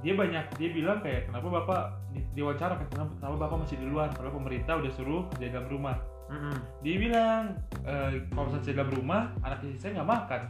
Dia 0.00 0.14
banyak 0.14 0.44
dia 0.56 0.70
bilang 0.70 0.98
kayak 1.00 1.28
kenapa 1.28 1.46
bapak 1.52 1.80
di, 2.10 2.20
diwawancara? 2.32 2.74
Kan 2.74 2.86
kenapa, 2.88 3.12
kenapa 3.18 3.36
bapak 3.38 3.56
masih 3.60 3.76
di 3.76 3.86
luar? 3.86 4.08
Kalau 4.10 4.30
pemerintah 4.32 4.74
udah 4.76 4.92
suruh 4.92 5.22
di 5.36 5.46
dalam 5.46 5.68
rumah. 5.68 5.96
Mhm. 6.30 6.54
dia 6.80 6.94
bilang 6.94 7.42
e, 7.82 7.94
kalau 8.30 8.46
misalnya 8.46 8.62
di 8.62 8.70
dalam 8.70 8.90
rumah 8.94 9.22
anak 9.42 9.58
istri 9.60 9.76
saya 9.76 9.98
nggak 9.98 10.08
makan. 10.08 10.42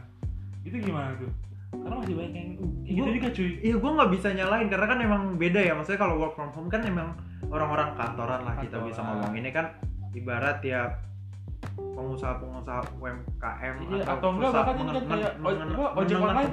Itu 0.61 0.75
gimana 0.77 1.09
tuh? 1.17 1.31
Karena 1.73 1.95
masih 1.97 2.15
banyak 2.15 2.33
yang 2.37 2.49
kayak 2.53 2.85
gitu 2.85 3.01
Gua- 3.01 3.15
juga 3.17 3.29
cuy. 3.33 3.49
Iya 3.59 3.75
gue 3.81 3.91
nggak 3.97 4.11
bisa 4.13 4.27
nyalain 4.29 4.67
karena 4.69 4.85
kan 4.85 4.99
emang 5.01 5.21
beda 5.35 5.57
ya. 5.59 5.73
Maksudnya 5.73 5.99
kalau 5.99 6.15
work 6.21 6.33
from 6.37 6.53
home 6.53 6.69
kan 6.69 6.85
emang 6.85 7.17
orang-orang 7.49 7.97
kantoran 7.97 8.45
lah 8.45 8.55
kita 8.61 8.77
bisa 8.79 9.01
Kantoran. 9.01 9.25
ngomong 9.25 9.33
ini 9.35 9.49
kan 9.49 9.65
ibarat 10.13 10.59
ya 10.61 10.81
pengusaha-pengusaha 11.73 12.81
UMKM 12.95 13.75
Iya, 13.83 14.03
atau 14.05 14.29
enggak 14.31 14.49
susah 14.49 14.61
bahkan 14.61 14.75
ini 14.75 14.91
kan 14.91 15.03
kayak 15.07 15.31
oj- 15.37 15.61
apa, 15.61 15.85
ojek 15.95 16.17
online. 16.17 16.49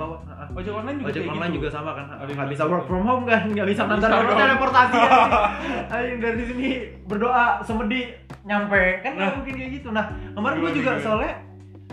ojek 0.50 0.74
online 0.74 0.96
juga 0.96 1.08
ojek 1.08 1.22
online 1.24 1.48
gitu. 1.48 1.58
juga 1.58 1.68
sama 1.70 1.90
kan 1.92 2.04
nggak 2.18 2.48
bisa 2.48 2.62
work 2.64 2.84
from 2.84 3.02
home 3.02 3.24
kan 3.24 3.42
nggak 3.46 3.66
bisa 3.66 3.82
ngantar 3.84 4.10
orang 4.10 4.26
dong. 4.26 4.38
teleportasi 4.38 4.96
ya 4.96 5.10
ayo 5.94 6.12
dari 6.18 6.42
sini 6.42 6.68
berdoa 7.04 7.44
semedi 7.60 8.00
nyampe 8.42 8.82
kan 9.00 9.12
nggak 9.12 9.24
Nah. 9.24 9.36
mungkin 9.36 9.54
kayak 9.54 9.70
gitu 9.74 9.88
nah 9.90 10.04
kemarin 10.30 10.56
gue 10.56 10.64
Gimana, 10.64 10.78
juga 10.78 10.90
gimana? 10.92 11.04
soalnya 11.04 11.32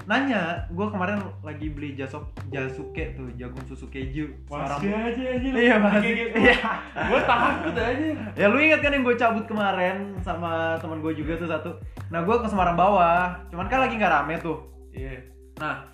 nanya 0.06 0.42
gue 0.68 0.86
kemarin 0.86 1.18
lagi 1.42 1.68
beli 1.68 1.94
jasok 1.94 2.22
jasuke 2.48 3.14
tuh 3.14 3.26
jagung 3.34 3.66
susu 3.66 3.86
keju 3.88 4.30
Masih 4.46 4.86
Seorang- 4.86 5.10
aja 5.10 5.24
aja. 5.32 5.50
iya 5.52 5.76
masih 5.78 6.12
gitu. 6.14 6.36
iya 6.40 6.58
Gue 7.04 7.20
takut 7.22 7.74
aja. 7.74 8.10
ya 8.32 8.46
lu 8.46 8.58
inget 8.58 8.80
kan 8.80 8.92
yang 8.92 9.02
gue 9.02 9.16
cabut 9.16 9.46
kemarin 9.46 9.98
sama 10.20 10.78
teman 10.78 11.00
gue 11.00 11.14
juga 11.16 11.34
tuh 11.36 11.48
satu 11.48 11.70
nah 12.08 12.22
gue 12.22 12.36
ke 12.36 12.46
Semarang 12.46 12.76
bawah 12.76 13.34
cuman 13.48 13.66
kan 13.66 13.82
lagi 13.82 13.96
nggak 13.96 14.14
rame 14.14 14.38
tuh 14.40 14.62
Iya. 14.92 15.26
nah 15.56 15.90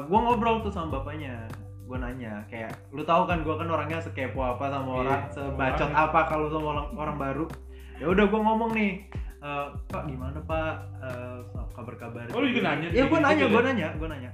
gue 0.00 0.18
ngobrol 0.18 0.58
tuh 0.60 0.70
sama 0.70 0.94
bapaknya 0.94 1.50
gue 1.82 1.96
nanya 1.96 2.46
kayak 2.46 2.70
lu 2.88 3.00
tahu 3.00 3.24
kan 3.24 3.40
gue 3.40 3.54
kan 3.54 3.66
orangnya 3.66 3.98
sekepo 3.98 4.38
apa 4.40 4.68
sama 4.68 4.86
Iya, 4.88 4.98
orang 5.00 5.20
sebacot 5.28 5.88
orang. 5.88 6.04
apa 6.04 6.20
kalau 6.26 6.46
sama 6.46 6.66
orang, 6.70 6.86
orang 6.94 7.16
baru 7.16 7.44
ya 7.96 8.06
udah 8.06 8.24
gue 8.24 8.40
ngomong 8.40 8.70
nih 8.70 8.92
"Eh, 9.38 9.66
pak 9.86 10.02
gimana 10.04 10.38
pak? 10.40 10.72
Eh, 10.98 11.38
kabar 11.70 11.94
kabar 11.94 12.26
Oh, 12.30 12.40
lu 12.40 12.50
juga 12.50 12.62
nanya 12.68 12.90
ya 12.90 13.06
kayak 13.06 13.06
gue 13.06 13.14
gitu 13.14 13.22
nanya 13.22 13.38
ya? 13.38 13.48
gue 13.48 13.62
nanya 13.62 13.88
gue 13.94 14.08
nanya. 14.08 14.30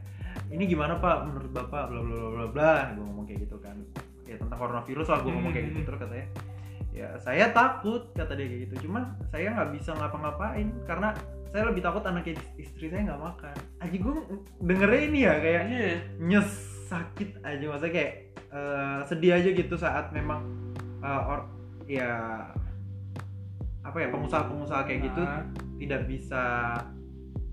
Ini 0.48 0.64
gimana 0.64 0.94
pak? 0.96 1.16
Menurut 1.24 1.50
bapak 1.50 1.84
bla 1.88 2.00
bla 2.00 2.16
bla 2.16 2.28
bla 2.30 2.46
bla. 2.48 2.72
Gue 2.92 3.04
ngomong 3.04 3.24
kayak 3.24 3.40
gitu 3.44 3.56
kan. 3.58 3.76
Ya 4.24 4.36
tentang 4.36 4.56
coronavirus 4.56 5.06
lah 5.06 5.18
gue 5.20 5.30
ngomong 5.30 5.52
kayak 5.52 5.66
gitu 5.68 5.78
Hmm. 5.78 5.86
terus 5.86 6.00
katanya. 6.00 6.26
Ya 6.90 7.08
saya 7.18 7.50
takut 7.50 8.02
kata 8.12 8.32
dia 8.32 8.46
kayak 8.46 8.60
gitu. 8.64 8.74
Cuman 8.86 9.02
saya 9.28 9.50
nggak 9.50 9.70
bisa 9.72 9.90
ngapa-ngapain 9.92 10.68
karena 10.84 11.10
saya 11.50 11.68
lebih 11.68 11.82
takut 11.82 12.02
anak 12.02 12.24
istri 12.56 12.88
saya 12.88 13.04
nggak 13.04 13.20
makan. 13.20 13.56
Aja 13.78 13.94
gue 13.94 14.14
dengernya 14.60 15.00
ini 15.04 15.18
ya 15.20 15.34
kayak 15.36 15.62
Iya. 15.66 15.90
nyes 16.18 16.50
sakit 16.86 17.42
aja. 17.42 17.64
Maksudnya 17.66 17.92
kayak 17.92 18.12
eh, 18.48 18.98
sedih 19.04 19.32
aja 19.34 19.50
gitu 19.50 19.74
saat 19.74 20.08
memang 20.10 20.40
eh, 20.98 21.22
or 21.26 21.44
ya 21.84 22.10
apa 23.84 23.96
ya 24.00 24.08
pengusaha-pengusaha 24.10 24.82
kayak 24.88 25.00
gitu 25.12 25.22
Nah, 25.22 25.44
tidak 25.76 26.02
bisa 26.08 26.42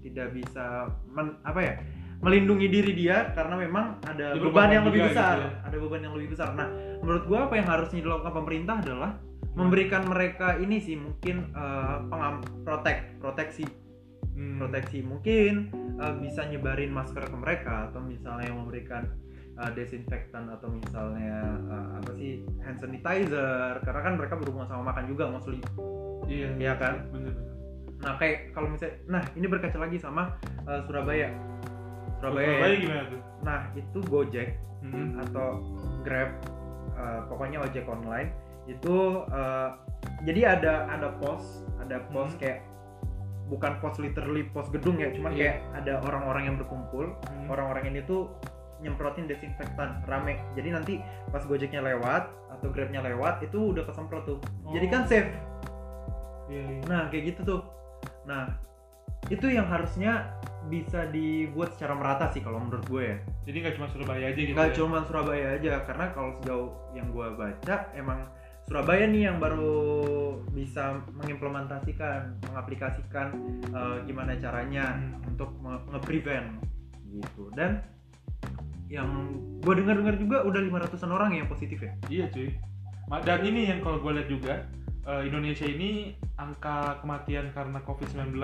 tidak 0.01 0.27
bisa 0.33 0.89
men- 1.11 1.37
apa 1.45 1.59
ya 1.61 1.73
melindungi 2.21 2.69
diri 2.69 2.93
dia 2.93 3.33
karena 3.33 3.57
memang 3.57 3.97
ada 4.05 4.37
Dia 4.37 4.41
beban 4.41 4.69
yang 4.69 4.85
lebih 4.85 5.01
juga 5.01 5.09
besar 5.13 5.35
gitu 5.37 5.45
ya. 5.45 5.53
ada 5.65 5.77
beban 5.77 6.01
yang 6.01 6.13
lebih 6.13 6.29
besar 6.33 6.49
nah 6.53 6.67
menurut 7.01 7.23
gua 7.25 7.39
apa 7.49 7.53
yang 7.57 7.67
harusnya 7.67 7.99
dilakukan 8.05 8.33
pemerintah 8.33 8.75
adalah 8.81 9.11
memberikan 9.51 10.03
mereka 10.07 10.55
ini 10.61 10.77
sih 10.79 10.95
mungkin 10.95 11.51
eh, 11.51 11.97
pengam 12.07 12.45
protek 12.63 13.19
proteksi 13.19 13.65
hmm. 14.37 14.57
proteksi 14.61 15.01
mungkin 15.03 15.53
eh, 15.97 16.13
bisa 16.21 16.45
nyebarin 16.45 16.93
masker 16.93 17.25
ke 17.25 17.37
mereka 17.37 17.89
atau 17.89 17.99
misalnya 18.05 18.53
memberikan 18.53 19.05
eh, 19.61 19.71
desinfektan 19.73 20.49
atau 20.49 20.67
misalnya 20.69 21.37
eh, 21.63 21.87
apa 21.97 22.11
sih 22.13 22.31
hand 22.59 22.77
sanitizer 22.77 23.77
karena 23.79 24.01
kan 24.01 24.13
mereka 24.15 24.35
berhubungan 24.35 24.65
sama 24.65 24.89
makan 24.89 25.05
juga 25.05 25.29
mostly 25.29 25.61
Iya. 26.23 26.49
Iya 26.55 26.73
kan? 26.75 26.95
Bener. 27.09 27.33
nah 27.99 28.17
kayak 28.17 28.49
kalau 28.51 28.65
misalnya 28.65 28.97
nah 29.05 29.23
ini 29.31 29.45
berkaca 29.45 29.77
lagi 29.77 29.95
sama 29.95 30.33
eh, 30.63 30.81
Surabaya 30.83 31.29
Surabaya, 32.17 32.45
ya. 32.45 32.53
Surabaya 32.55 32.75
gimana 32.77 33.03
tuh? 33.07 33.21
nah 33.41 33.59
itu 33.73 33.99
Gojek 34.03 34.49
Hmm. 34.81 35.13
atau 35.21 35.61
Grab 36.01 36.41
eh, 36.91 37.19
pokoknya 37.27 37.61
ojek 37.61 37.85
online 37.85 38.33
itu 38.65 38.97
eh, 39.29 39.69
jadi 40.25 40.57
ada 40.57 40.89
ada 40.89 41.13
pos 41.15 41.61
ada 41.77 42.01
pos 42.09 42.33
Hmm. 42.33 42.41
kayak 42.41 42.59
bukan 43.45 43.77
pos 43.77 43.99
literally 43.99 44.47
pos 44.47 44.65
gedung 44.69 44.97
ya 44.97 45.11
cuman 45.11 45.31
Iya. 45.31 45.37
kayak 45.37 45.57
ada 45.75 45.93
orang-orang 46.01 46.43
yang 46.43 46.55
berkumpul 46.57 47.13
Hmm. 47.29 47.45
orang-orang 47.45 47.93
ini 47.93 48.01
tuh 48.01 48.33
nyemprotin 48.81 49.25
desinfektan 49.25 50.01
rame 50.03 50.37
jadi 50.51 50.73
nanti 50.73 50.99
pas 51.29 51.41
gojeknya 51.41 51.79
lewat 51.79 52.27
atau 52.51 52.67
grabnya 52.67 53.01
lewat 53.01 53.41
itu 53.41 53.71
udah 53.71 53.83
kesemprot 53.83 54.25
tuh 54.25 54.39
jadi 54.67 54.85
kan 54.87 55.01
Oh. 55.01 55.07
safe 55.07 55.31
Iya, 56.47 56.63
iya. 56.67 56.81
nah 56.83 57.01
kayak 57.07 57.23
gitu 57.31 57.41
tuh 57.47 57.61
nah 58.23 58.59
itu 59.29 59.47
yang 59.47 59.65
harusnya 59.65 60.33
bisa 60.63 61.07
dibuat 61.07 61.73
secara 61.73 61.93
merata 61.93 62.27
sih 62.27 62.39
kalau 62.39 62.59
menurut 62.59 62.83
gue 62.85 63.03
ya 63.05 63.17
Jadi 63.43 63.57
nggak 63.59 63.75
cuma 63.75 63.87
Surabaya 63.87 64.25
aja 64.27 64.37
gitu. 64.37 64.51
nggak 64.51 64.69
ya? 64.69 64.75
cuma 64.75 64.97
Surabaya 65.01 65.47
aja 65.55 65.71
karena 65.83 66.05
kalau 66.11 66.29
sejauh 66.37 66.69
yang 66.91 67.07
gue 67.07 67.27
baca 67.31 67.75
emang 67.93 68.19
Surabaya 68.61 69.03
nih 69.05 69.25
yang 69.25 69.37
baru 69.37 69.73
bisa 70.49 71.01
mengimplementasikan 71.13 72.39
mengaplikasikan 72.43 73.27
eh, 73.65 73.97
gimana 74.05 74.35
caranya 74.35 74.85
Hmm. 74.91 75.27
untuk 75.27 75.49
nge-prevent 75.87 76.61
gitu 77.11 77.51
dan 77.51 77.83
yang 78.87 79.07
gue 79.59 79.73
dengar-dengar 79.73 80.15
juga 80.15 80.37
udah 80.41 80.61
500an 80.61 81.09
orang 81.09 81.31
yang 81.33 81.47
positif 81.47 81.79
ya 81.79 81.93
Iya 82.07 82.25
cuy. 82.27 82.49
Dan 83.21 83.39
ini 83.43 83.61
yang 83.65 83.79
kalau 83.79 83.99
gue 83.99 84.11
lihat 84.13 84.27
juga 84.27 84.53
eh, 85.03 85.21
Indonesia 85.23 85.63
ini 85.63 86.11
angka 86.35 86.99
kematian 86.99 87.49
karena 87.49 87.79
COVID-19 87.81 88.35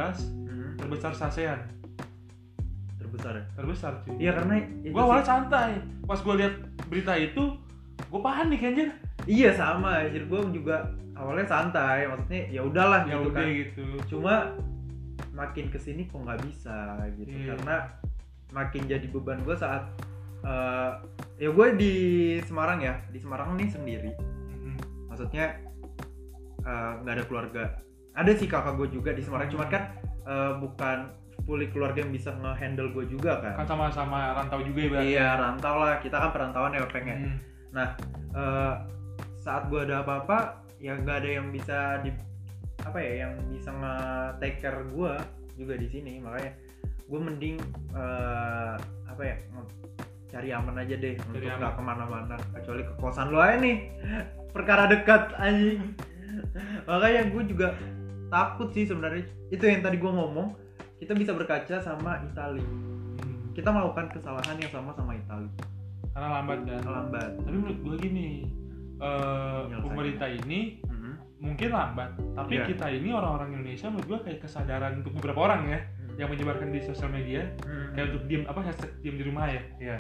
terbesar 0.78 1.12
se 1.12 1.24
ASEAN. 1.26 1.60
terbesar 2.98 3.34
ya 3.34 3.46
Terbesar 3.54 3.92
cuy. 4.02 4.16
iya 4.18 4.32
karena 4.34 4.56
Gue 4.84 4.98
awalnya 4.98 5.26
santai. 5.26 5.72
Pas 6.04 6.18
gue 6.18 6.36
lihat 6.36 6.54
berita 6.86 7.14
itu, 7.14 7.44
gue 8.02 8.22
panik 8.22 8.62
anjir. 8.62 8.90
iya 9.26 9.52
sama 9.52 10.00
anjir 10.02 10.24
gue 10.24 10.40
juga 10.54 10.88
awalnya 11.14 11.44
santai 11.46 12.06
maksudnya 12.06 12.48
ya 12.48 12.62
udahlah 12.62 13.04
Ya 13.04 13.16
gitu 13.16 13.26
udah 13.26 13.36
kan 13.36 13.48
gitu. 13.50 13.84
cuma 14.08 14.36
makin 15.34 15.68
ke 15.68 15.78
sini 15.78 16.06
kok 16.06 16.20
nggak 16.20 16.40
bisa 16.44 16.78
gitu 17.14 17.28
Iya. 17.28 17.54
karena 17.54 17.76
makin 18.58 18.90
jadi 18.90 19.06
beban 19.06 19.46
gue 19.46 19.54
saat 19.54 19.86
eh, 20.42 20.92
ya 21.38 21.50
gue 21.54 21.68
di 21.78 21.94
Semarang 22.50 22.82
ya. 22.82 22.98
Di 23.14 23.20
Semarang 23.22 23.54
nih 23.54 23.70
sendiri. 23.70 24.12
Mm. 24.18 24.78
maksudnya 25.14 25.62
eh, 26.66 26.92
nggak 27.06 27.14
ada 27.14 27.26
keluarga. 27.30 27.64
Ada 28.18 28.34
sih 28.34 28.50
kakak 28.50 28.82
gue 28.82 28.90
juga 28.90 29.14
di 29.14 29.22
Semarang. 29.22 29.54
Cuman 29.54 29.70
kan 29.70 29.84
eh, 30.26 30.52
bukan 30.58 30.98
fully 31.46 31.72
keluarga 31.72 32.04
yang 32.04 32.12
bisa 32.12 32.34
nge-handle 32.34 32.92
gue 32.92 33.06
juga 33.08 33.40
kan. 33.40 33.54
Kan 33.64 33.68
sama-sama 33.70 34.36
rantau 34.36 34.60
juga 34.66 34.80
ibaratnya. 34.84 35.08
iya 35.08 35.28
rantau 35.38 35.76
lah. 35.80 36.02
Kita 36.02 36.18
kan 36.18 36.32
perantauan 36.34 36.74
ya 36.74 36.84
pengen 36.90 37.20
Hmm. 37.78 37.94
Eh, 38.34 38.74
saat 39.38 39.70
gue 39.70 39.86
ada 39.86 40.02
apa-apa 40.02 40.66
ya 40.82 40.98
nggak 40.98 41.18
ada 41.24 41.30
yang 41.30 41.48
bisa 41.54 42.02
di 42.02 42.10
apa 42.82 42.98
ya 43.02 43.28
yang 43.28 43.34
bisa 43.54 43.70
nge-take 43.70 44.58
care 44.62 44.82
gue 44.90 45.14
juga 45.58 45.74
di 45.78 45.88
sini. 45.88 46.18
Makanya 46.18 46.67
gue 47.08 47.20
mending 47.20 47.56
eh, 47.92 48.74
apa 49.08 49.22
ya 49.24 49.36
cari 50.28 50.50
aman 50.52 50.76
aja 50.76 50.94
deh 50.94 51.16
untuk 51.24 51.40
aman. 51.40 51.56
nggak 51.58 51.74
ke 51.74 51.82
mana-mana 51.82 52.36
kecuali 52.54 52.84
ke 52.84 52.94
kosan 52.96 53.32
lo 53.32 53.40
aja 53.40 53.58
nih 53.58 53.78
perkara 54.56 54.86
dekat 54.86 55.32
anjing 55.36 55.96
makanya 56.88 57.22
gue 57.28 57.44
juga 57.48 57.68
takut 58.28 58.70
sih 58.70 58.84
sebenarnya 58.84 59.24
itu 59.48 59.64
yang 59.64 59.80
tadi 59.80 59.96
gue 59.96 60.10
ngomong 60.10 60.52
kita 60.98 61.14
bisa 61.14 61.32
berkaca 61.32 61.80
sama 61.80 62.22
Itali 62.24 62.64
Hmm. 63.18 63.50
kita 63.56 63.72
melakukan 63.72 64.12
kesalahan 64.12 64.54
yang 64.56 64.70
sama 64.70 64.94
sama 64.94 65.16
Itali 65.16 65.50
Karena 66.12 66.30
lambat 66.36 66.60
kan. 66.64 66.82
lambat 66.84 67.32
Tapi 67.40 67.56
menurut 67.56 67.80
gue 67.80 67.96
gini, 68.00 68.30
eh, 68.96 69.62
Penyelesaian. 69.64 69.82
pemerintah 69.82 70.30
ini 70.32 70.60
Mhm. 70.84 71.12
mungkin 71.40 71.70
lambat, 71.72 72.10
tapi 72.34 72.54
Iya. 72.56 72.66
kita 72.68 72.86
ini 72.90 73.10
orang-orang 73.12 73.50
Indonesia 73.52 73.88
menurut 73.88 74.08
gue 74.08 74.20
kayak 74.24 74.40
kesadaran 74.40 74.98
untuk 74.98 75.14
beberapa 75.14 75.40
orang 75.44 75.62
ya. 75.68 75.80
Yang 76.18 76.28
menyebarkan 76.28 76.68
di 76.68 76.82
sosial 76.82 77.08
media 77.08 77.46
Mhm. 77.60 77.94
kayak 77.94 78.06
untuk 78.10 78.24
diem 78.26 78.44
apa 78.44 78.60
hashtag 78.64 78.92
diem 79.00 79.16
di 79.16 79.26
rumah 79.26 79.46
ya? 79.48 79.62
Iya. 79.78 79.98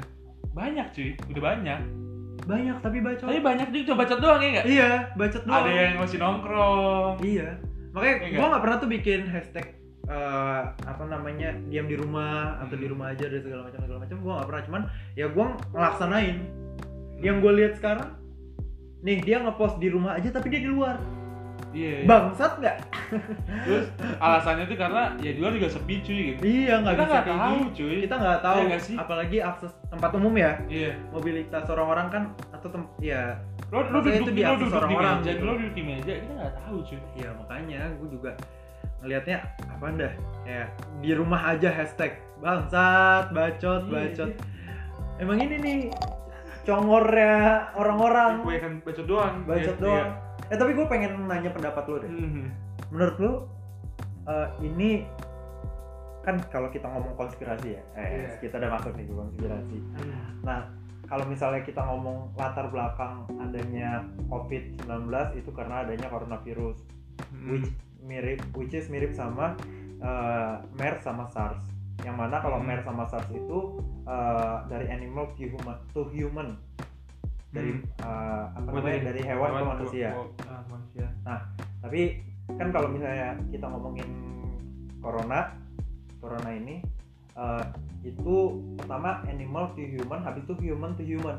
banyak 0.49 0.87
cuy. 0.89 1.09
Udah 1.29 1.43
banyak. 1.45 1.79
Banyak 2.43 2.77
tapi 2.79 2.97
bacot. 2.99 3.25
Tapi 3.25 3.39
banyak 3.39 3.67
juga. 3.69 3.83
Cuma 3.85 3.97
bacot 3.99 4.19
doang 4.19 4.39
ya 4.39 4.49
nggak? 4.51 4.65
Iya 4.67 4.89
bacot 5.13 5.43
doang. 5.43 5.57
Ada 5.59 5.69
yang 5.69 5.95
masih 5.97 6.17
nongkrong. 6.17 7.15
Iya. 7.21 7.49
Makanya 7.87 8.15
Iya 8.19 8.33
gua 8.33 8.45
nggak? 8.47 8.61
pernah 8.61 8.77
tuh 8.77 8.89
bikin 8.89 9.19
hashtag 9.27 9.65
eh, 10.07 10.61
apa 10.79 11.03
namanya 11.03 11.51
diam 11.67 11.83
di 11.83 11.93
rumah 11.93 12.57
atau 12.57 12.73
Hmm. 12.73 12.81
di 12.81 12.87
rumah 12.87 13.11
aja 13.11 13.27
dan 13.27 13.37
segala 13.37 13.61
macam 13.65 13.79
segala 13.81 13.99
macam. 13.99 14.17
Gua 14.17 14.33
nggak 14.33 14.47
pernah. 14.47 14.63
Cuman 14.63 14.81
ya 15.13 15.25
gua 15.27 15.45
ngelaksanain. 15.69 16.37
Yang 17.17 17.37
gue 17.39 17.53
lihat 17.55 17.73
sekarang 17.75 18.09
nih 18.99 19.17
dia 19.19 19.37
ngepost 19.39 19.77
di 19.77 19.89
rumah 19.89 20.13
aja 20.13 20.29
tapi 20.31 20.47
dia 20.47 20.57
di 20.59 20.69
luar 20.69 20.97
iya 21.77 21.91
iya. 22.01 22.05
bangsat 22.09 22.51
nggak? 22.57 22.77
Terus 23.63 23.85
alasannya 24.17 24.65
tuh 24.65 24.77
karena 24.81 25.01
ya 25.21 25.31
di 25.31 25.39
luar 25.39 25.53
juga 25.53 25.69
sepi 25.69 25.95
cuy 26.01 26.19
gitu. 26.33 26.41
Iya 26.41 26.73
nggak 26.81 26.93
bisa 26.97 27.05
kayak 27.05 27.25
tahu 27.29 27.57
gitu. 27.61 27.75
cuy. 27.77 27.95
Kita 28.09 28.15
nggak 28.17 28.39
tahu 28.41 28.57
Iya 28.57 28.65
nggak 28.67 28.81
sih? 28.81 28.95
apalagi 28.97 29.37
akses 29.39 29.71
tempat 29.87 30.11
umum 30.17 30.33
ya. 30.33 30.51
Iya. 30.65 30.91
Mobilitas 31.13 31.65
orang-orang 31.69 32.07
kan 32.09 32.23
atau 32.49 32.67
tem 32.73 32.83
ya 32.97 33.21
lo 33.69 33.83
lo 33.91 33.99
duduk 33.99 34.25
itu 34.25 34.31
di 34.33 34.41
lo 34.41 34.55
duduk 34.55 34.71
di 34.71 34.77
orang-orang 34.79 35.15
meja 35.21 35.31
gitu. 35.35 35.43
lo 35.43 35.53
duduk 35.59 35.73
di 35.75 35.83
meja 35.85 36.13
kita 36.17 36.31
nggak 36.33 36.53
tahu 36.65 36.77
cuy. 36.81 36.99
Ya 37.21 37.29
makanya 37.37 37.79
gue 38.01 38.07
juga 38.09 38.31
ngelihatnya 38.97 39.37
apa 39.69 39.85
dah? 39.93 40.13
Kayak 40.41 40.67
di 41.05 41.11
rumah 41.13 41.41
aja 41.53 41.69
hashtag. 41.69 42.11
Bangsat 42.41 43.29
bacot 43.29 43.81
Iya, 43.85 43.93
bacot. 43.93 44.29
emang 45.17 45.37
ini 45.41 45.55
nih 45.61 45.77
congornya 46.63 47.33
orang-orang. 47.75 48.31
Gue 48.43 48.57
kan 48.59 48.73
bacot 48.83 49.05
doang 49.05 49.35
bacot 49.45 49.77
Iya, 49.77 49.81
doang 49.81 50.11
eh 50.47 50.55
tapi 50.55 50.71
gue 50.71 50.85
pengen 50.85 51.25
nanya 51.25 51.49
pendapat 51.49 51.83
lo 51.85 51.95
deh 51.97 52.09
Mhm. 52.09 52.45
menurut 52.89 53.17
lo 53.17 53.31
eh, 54.25 54.47
ini 54.61 55.03
kan 56.21 56.35
kalau 56.47 56.67
kita 56.67 56.83
ngomong 56.85 57.15
konspirasi 57.15 57.75
ya 57.75 57.81
eh 57.95 58.07
Iya. 58.27 58.29
kita 58.41 58.55
udah 58.57 58.71
masuk 58.73 58.91
nih 58.93 59.05
ke 59.05 59.13
konspirasi 59.13 59.77
Hmm. 59.95 60.43
nah 60.43 60.59
kalau 61.03 61.23
misalnya 61.23 61.63
kita 61.63 61.79
ngomong 61.79 62.35
latar 62.35 62.67
belakang 62.67 63.23
adanya 63.39 64.03
COVID-19 64.27 65.07
itu 65.33 65.49
karena 65.51 65.83
adanya 65.83 66.07
coronavirus 66.07 66.83
Hmm. 67.31 67.47
which 67.49 67.69
mirip 67.99 68.43
which 68.53 68.71
is 68.71 68.87
mirip 68.87 69.11
sama 69.11 69.55
uh, 69.97 70.59
MERS 70.75 71.01
sama 71.01 71.25
SARS. 71.27 71.63
yang 72.05 72.13
mana 72.13 72.37
kalau 72.37 72.59
Hmm. 72.59 72.67
MERS 72.67 72.83
sama 72.83 73.03
SARS 73.03 73.25
itu 73.31 73.59
eh, 74.05 74.57
dari 74.69 74.87
animal 74.87 75.27
to 75.29 75.41
human 75.41 75.75
to 75.91 76.05
human 76.07 76.55
dari 77.51 77.71
eh, 77.79 78.43
apa 78.53 78.67
Bukan 78.67 78.81
namanya 78.83 79.01
dari 79.13 79.21
hewan 79.23 79.49
ke 79.49 79.63
manusia. 79.63 80.09
oh, 80.15 80.27
ah, 80.47 80.61
manusia. 80.67 81.07
Tapi 81.83 82.01
kan 82.55 82.67
kalau 82.71 82.87
misalnya 82.91 83.35
kita 83.51 83.65
ngomongin 83.67 84.07
corona 85.03 85.55
corona 86.19 86.49
ini 86.51 86.83
eh, 87.37 87.63
itu 88.03 88.35
pertama 88.79 89.23
animal 89.27 89.71
to 89.75 89.83
human 89.83 90.19
habis 90.23 90.43
itu 90.47 90.55
human 90.63 90.95
to 90.95 91.03
human. 91.03 91.37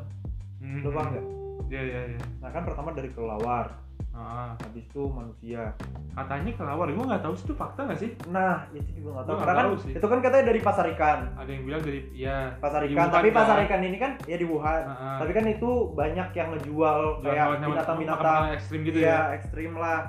Hmm. 0.58 0.82
lu 0.82 0.90
paham 0.90 1.14
nggak? 1.14 1.26
Iya 1.68 1.82
iya 1.84 2.00
iya. 2.16 2.20
nah 2.42 2.50
kan 2.50 2.66
pertama 2.66 2.90
dari 2.96 3.10
kelelawar 3.12 3.78
Ah, 4.18 4.58
habis 4.58 4.82
itu 4.82 5.02
manusia. 5.06 5.70
Katanya 6.10 6.50
kelawar, 6.58 6.90
gue 6.90 7.04
nggak 7.06 7.22
tahu 7.22 7.34
sih 7.38 7.46
itu 7.46 7.54
fakta 7.54 7.86
nggak 7.86 8.00
sih? 8.02 8.10
nah 8.26 8.66
itu 8.74 8.98
juga 8.98 9.22
nggak 9.22 9.26
tahu. 9.30 9.34
Gua 9.38 9.42
karena 9.46 9.54
kan 9.54 9.66
sih. 9.78 9.92
itu 9.94 10.06
kan 10.10 10.18
katanya 10.18 10.44
dari 10.50 10.60
pasar 10.60 10.84
ikan. 10.90 11.18
Ada 11.38 11.50
yang 11.54 11.62
bilang 11.62 11.82
dari 11.86 12.00
ya 12.10 12.36
pasar 12.58 12.80
ikan. 12.82 12.98
Wuhan 12.98 13.10
tapi 13.14 13.28
kan. 13.30 13.36
pasar 13.38 13.56
ikan 13.62 13.80
ini 13.86 13.96
kan 14.02 14.12
ya 14.26 14.34
di 14.34 14.46
Wuhan. 14.50 14.82
Ah, 14.82 14.90
ah. 14.90 15.16
tapi 15.22 15.30
kan 15.30 15.44
itu 15.46 15.70
banyak 15.94 16.28
yang 16.34 16.48
ngejual 16.50 17.00
Jual 17.22 17.30
kayak 17.30 17.46
binatang-binatang. 17.62 18.42
ekstrim 18.58 18.80
gitu 18.82 18.98
Iya, 18.98 19.06
ya. 19.14 19.18
ekstrim 19.38 19.72
lah. 19.78 20.00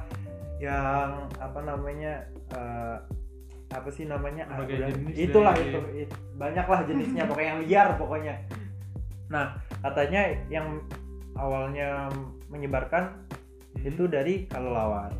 Yang 0.58 1.10
apa 1.38 1.60
namanya 1.62 2.13
eh, 2.58 2.98
apa 3.70 3.89
sih 3.94 4.10
namanya? 4.10 4.50
Ah, 4.50 4.66
itulah 5.13 5.54
deh, 5.54 5.70
itu 5.70 5.80
it- 6.10 6.18
banyak 6.34 6.66
lah 6.66 6.80
jenisnya. 6.89 7.30
Pokoknya 7.30 7.50
yang 7.54 7.62
liar 7.62 7.89
pokoknya. 7.94 8.34
Nah 9.30 9.54
katanya 9.86 10.34
yang 10.50 10.82
awalnya 11.38 12.10
menyebarkan 12.50 13.29
Hmm. 13.78 13.90
itu 13.90 14.04
dari 14.10 14.50
kelelawar 14.50 15.14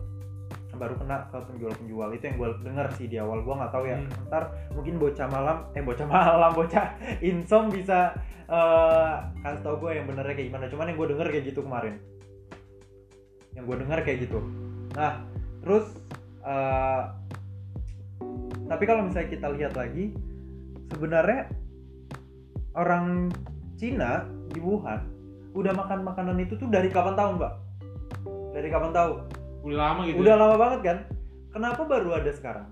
baru 0.80 0.96
kena 0.96 1.28
ke 1.28 1.38
penjual-penjual. 1.44 2.10
Itu 2.16 2.24
yang 2.32 2.38
gue 2.40 2.50
dengar 2.64 2.88
sih 2.96 3.12
di 3.12 3.20
awal. 3.20 3.44
Gue 3.44 3.52
nggak 3.52 3.72
tahu 3.76 3.86
ya. 3.86 4.00
Hmm. 4.00 4.10
ntar 4.32 4.44
mungkin 4.72 4.96
bocah 4.96 5.28
malam 5.28 5.58
eh 5.76 5.84
bocah 5.84 6.08
malam 6.16 6.52
bocah 6.56 6.96
insom 7.20 7.68
bisa 7.68 8.16
eh, 8.48 9.14
kasih 9.44 9.62
tau 9.62 9.76
gue 9.78 9.92
yang 10.00 10.08
benernya 10.08 10.34
kayak 10.34 10.48
gimana. 10.50 10.72
Cuman 10.72 10.88
yang 10.90 10.98
gue 10.98 11.08
denger 11.12 11.28
kayak 11.28 11.46
gitu 11.52 11.60
kemarin. 11.62 12.00
Yang 13.54 13.64
gue 13.68 13.78
dengar 13.84 14.00
kayak 14.08 14.18
gitu. 14.24 14.40
Nah 14.96 15.14
terus 15.60 15.86
eh, 16.48 17.02
tapi 18.72 18.84
kalau 18.88 19.04
misalnya 19.04 19.30
kita 19.36 19.48
lihat 19.52 19.74
lagi 19.76 20.16
sebenarnya 20.96 21.52
orang 22.78 23.34
Cina 23.76 24.24
di 24.54 24.62
Wuhan 24.62 25.02
udah 25.58 25.74
makan 25.74 26.06
makanan 26.06 26.38
itu 26.38 26.54
tuh 26.56 26.70
dari 26.70 26.94
kapan 26.94 27.18
tahun 27.18 27.42
mbak 27.42 27.54
dari 28.52 28.68
kapan 28.68 28.92
tahu 28.92 29.12
Udah 29.60 29.78
lama 29.78 30.02
gitu. 30.08 30.18
udah 30.20 30.34
ya? 30.34 30.40
lama 30.40 30.56
banget 30.56 30.80
kan 30.82 30.98
kenapa 31.50 31.82
baru 31.84 32.10
ada 32.16 32.32
sekarang 32.32 32.68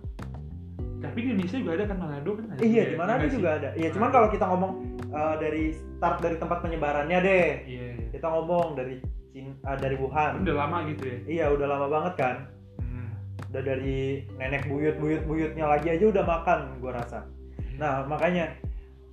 Tapi 0.97 1.17
di 1.21 1.29
Indonesia 1.29 1.57
juga 1.61 1.71
ada 1.77 1.85
kan 1.85 1.97
Manado 2.01 2.31
kan 2.33 2.45
ada. 2.49 2.59
Iya, 2.65 2.83
di 2.89 2.93
ya? 2.93 2.97
mana 2.97 3.11
ada 3.13 3.21
Iya 3.21 3.29
juga 3.29 3.49
ada. 3.53 3.69
Iya, 3.77 3.89
cuman 3.93 4.09
Nah. 4.09 4.13
kalau 4.17 4.27
kita 4.33 4.45
ngomong 4.49 4.71
uh, 5.13 5.35
dari 5.37 5.63
start 5.77 6.17
dari 6.25 6.35
tempat 6.41 6.57
penyebarannya 6.65 7.17
deh. 7.21 7.47
Iya. 7.69 7.87
iya. 7.93 8.05
Kita 8.09 8.25
ngomong 8.33 8.73
dari 8.73 8.97
Cina, 9.29 9.53
uh, 9.61 9.77
dari 9.77 9.93
Wuhan. 9.93 10.41
Udah 10.41 10.55
lama 10.57 10.89
gitu 10.89 11.03
ya. 11.05 11.17
Iya, 11.29 11.45
udah 11.53 11.67
lama 11.69 11.85
banget 11.85 12.13
kan. 12.17 12.35
Hmm. 12.81 13.13
Udah 13.53 13.61
dari 13.61 14.25
nenek 14.41 14.65
buyut 14.65 14.97
buyut 14.97 15.21
buyutnya 15.29 15.69
lagi 15.69 15.87
aja 15.93 16.05
udah 16.09 16.23
makan, 16.25 16.59
gua 16.81 16.91
rasa. 16.97 17.29
Nah, 17.77 18.01
makanya 18.09 18.57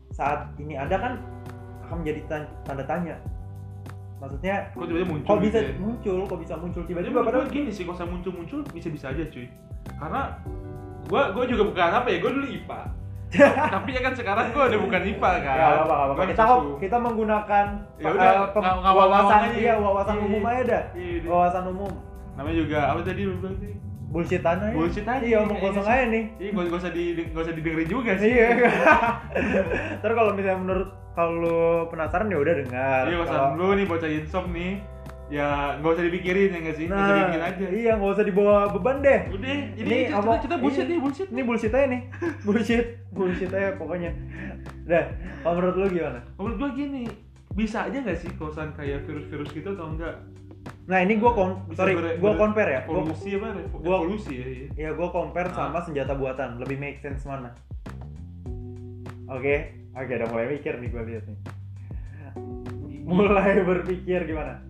saat 0.09 0.57
ini 0.57 0.81
ada 0.81 0.97
kan 0.97 1.21
akan 1.85 2.01
menjadi 2.01 2.21
tan- 2.33 2.53
tanda 2.65 2.85
tanya. 2.89 3.21
Maksudnya 4.15 4.55
Kok 4.73 4.87
tiba-tiba 4.87 5.09
muncul 5.11 5.27
kok 5.27 5.37
gitu 5.37 5.47
bisa 5.47 5.59
ya? 5.61 5.73
muncul, 5.77 6.19
kok 6.25 6.39
bisa 6.41 6.55
muncul 6.57 6.83
tiba-tiba 6.85 7.19
padahal 7.21 7.47
gini 7.51 7.71
sih, 7.71 7.83
kalau 7.85 7.99
saya 7.99 8.09
muncul-muncul 8.09 8.61
bisa-bisa 8.71 9.11
aja 9.11 9.25
cuy 9.29 9.47
Karena 9.85 10.21
gua 11.07 11.23
gua 11.35 11.45
juga 11.45 11.63
bukan 11.67 11.91
apa 11.93 12.09
ya, 12.09 12.19
gua 12.23 12.33
dulu 12.33 12.47
IPA 12.49 12.81
Tapi 13.75 13.89
ya 13.91 14.01
kan 14.01 14.15
sekarang 14.15 14.47
gua 14.55 14.65
udah 14.71 14.81
bukan 14.81 15.03
IPA 15.11 15.33
kan 15.43 15.57
Ya, 15.59 15.67
apa 15.83 15.95
apa. 16.09 16.23
Kita 16.31 16.43
kok 16.47 16.61
kita 16.79 16.97
menggunakan 17.03 17.67
Ya 17.99 18.07
uh, 18.07 18.15
udah, 18.15 18.31
ngawang-ngawang 18.55 19.09
wawasan 19.11 19.41
iya, 19.59 19.75
wawasan 19.77 20.15
Iya. 20.17 20.25
umum 20.25 20.43
aja 20.47 20.63
dah. 20.63 20.83
Iya, 20.95 21.11
iya. 21.19 21.29
Wawasan 21.29 21.65
umum. 21.69 21.93
Namanya 22.35 22.57
juga, 22.63 22.79
apa 22.91 23.01
tadi 23.03 23.23
bilang 23.27 23.57
sih? 23.59 23.75
Bullshit 24.15 24.47
aja. 24.47 24.71
Bullshit 24.71 25.03
aja. 25.03 25.19
Iya, 25.27 25.43
omong 25.43 25.59
kosong 25.59 25.83
iya. 25.83 25.95
aja 25.99 26.05
nih. 26.07 26.25
Iya, 26.39 26.51
gak, 26.55 26.65
gak 26.71 26.81
usah 26.87 26.93
di 26.95 27.05
gak 27.35 27.43
usah 27.43 27.55
didengerin 27.59 27.89
juga 27.91 28.13
sih 28.15 28.31
Iya. 28.31 28.49
Terus 30.07 30.15
kalau 30.15 30.31
misalnya 30.39 30.59
menurut 30.63 30.89
kalau 31.19 31.33
lu 31.43 31.59
penasaran 31.91 32.31
ya 32.31 32.39
udah 32.39 32.55
dengar. 32.63 33.03
Iya, 33.11 33.17
Kalau- 33.19 33.27
pesan 33.27 33.59
lu 33.59 33.67
nih 33.75 33.87
bocah 33.91 34.11
insom 34.11 34.47
nih 34.55 34.73
Ya 35.33 35.81
gak 35.81 35.91
usah 35.97 36.05
dipikirin 36.05 36.53
ya 36.53 36.61
gak 36.69 36.77
sih? 36.77 36.87
Gak 36.87 36.95
usah 36.95 37.09
Nah, 37.09 37.17
dipikirin 37.17 37.45
aja 37.49 37.67
iya 37.73 37.93
nggak 37.97 38.13
usah 38.13 38.27
dibawa 38.29 38.57
beban 38.71 38.97
deh. 39.01 39.21
Udah, 39.33 39.51
ini, 39.51 39.65
Ini 39.81 39.97
kita, 40.13 40.21
omong- 40.21 40.43
kita 40.45 40.57
bullshit 40.61 40.85
iya. 40.85 40.93
nih, 40.93 40.99
bullshit 41.01 41.29
Ini 41.33 41.43
bullshit 41.43 41.73
aja 41.73 41.87
nih. 41.89 42.01
bullshit, 42.47 42.87
bullshit 43.09 43.51
aja 43.51 43.71
pokoknya. 43.81 44.11
Dah, 44.85 45.05
kalau 45.41 45.55
menurut 45.59 45.77
lu 45.81 45.87
gimana? 45.97 46.21
Menurut 46.37 46.57
gua 46.61 46.71
gini, 46.77 47.03
bisa 47.57 47.89
aja 47.89 47.99
gak 48.05 48.19
sih 48.21 48.31
kosan 48.37 48.77
kayak 48.77 49.09
virus-virus 49.09 49.49
gitu 49.51 49.73
atau 49.73 49.97
enggak? 49.97 50.13
Nah, 50.85 51.01
ini 51.01 51.17
gua 51.17 51.33
kon 51.33 51.51
sorry, 51.73 51.97
gua 51.97 52.33
bere- 52.33 52.39
compare 52.39 52.71
ya. 52.71 52.81
Gua, 52.85 53.01
Evolusi 53.01 53.29
apa? 53.35 53.49
Revo- 53.53 53.81
gua- 53.81 54.01
evolusi 54.01 54.33
ya, 54.33 54.47
iya 54.47 54.67
ya 54.77 54.91
gua 54.93 55.09
compare 55.09 55.49
Ah. 55.49 55.57
sama 55.57 55.79
senjata 55.81 56.13
buatan. 56.13 56.61
Lebih 56.61 56.77
make 56.77 56.99
sense 57.01 57.25
mana? 57.25 57.53
Oke, 59.27 59.55
oke 59.91 60.13
udah 60.13 60.29
mulai 60.29 60.47
mikir 60.51 60.77
nih 60.77 60.89
gua 60.89 61.03
lihat 61.03 61.25
nih. 61.25 61.39
Mulai 63.05 63.61
berpikir 63.63 64.25
gimana? 64.25 64.61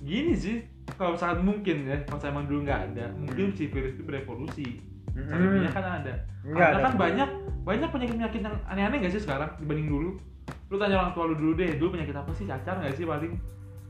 Gini 0.00 0.34
sih, 0.34 0.62
kalau 0.94 1.14
sangat 1.14 1.42
mungkin 1.42 1.82
ya, 1.84 1.98
kalau 2.04 2.18
saya 2.18 2.30
emang 2.30 2.46
dulu 2.46 2.62
nggak 2.62 2.80
ada, 2.90 3.10
mungkin 3.12 3.50
si 3.52 3.66
virus 3.66 3.94
itu 3.94 4.02
berevolusi. 4.02 4.68
Selebihnya 5.10 5.70
kan 5.70 5.84
ada. 6.02 6.14
Enggak 6.44 6.68
ada. 6.68 6.82
kan 6.84 6.92
banyak 6.94 7.30
banyak 7.64 7.88
penyakit-penyakit 7.88 8.40
yang 8.40 8.56
aneh-aneh 8.66 8.98
gak 9.00 9.10
sih 9.10 9.18
sekarang 9.18 9.50
dibanding 9.58 9.88
dulu? 9.88 10.10
Lu 10.70 10.76
tanya 10.76 11.00
orang 11.00 11.10
tua 11.10 11.26
lu 11.26 11.34
dulu 11.34 11.52
deh, 11.56 11.74
dulu 11.74 11.98
penyakit 11.98 12.14
apa 12.14 12.30
sih? 12.30 12.46
Cacar 12.46 12.78
gak 12.78 12.94
sih 12.94 13.02
paling? 13.02 13.34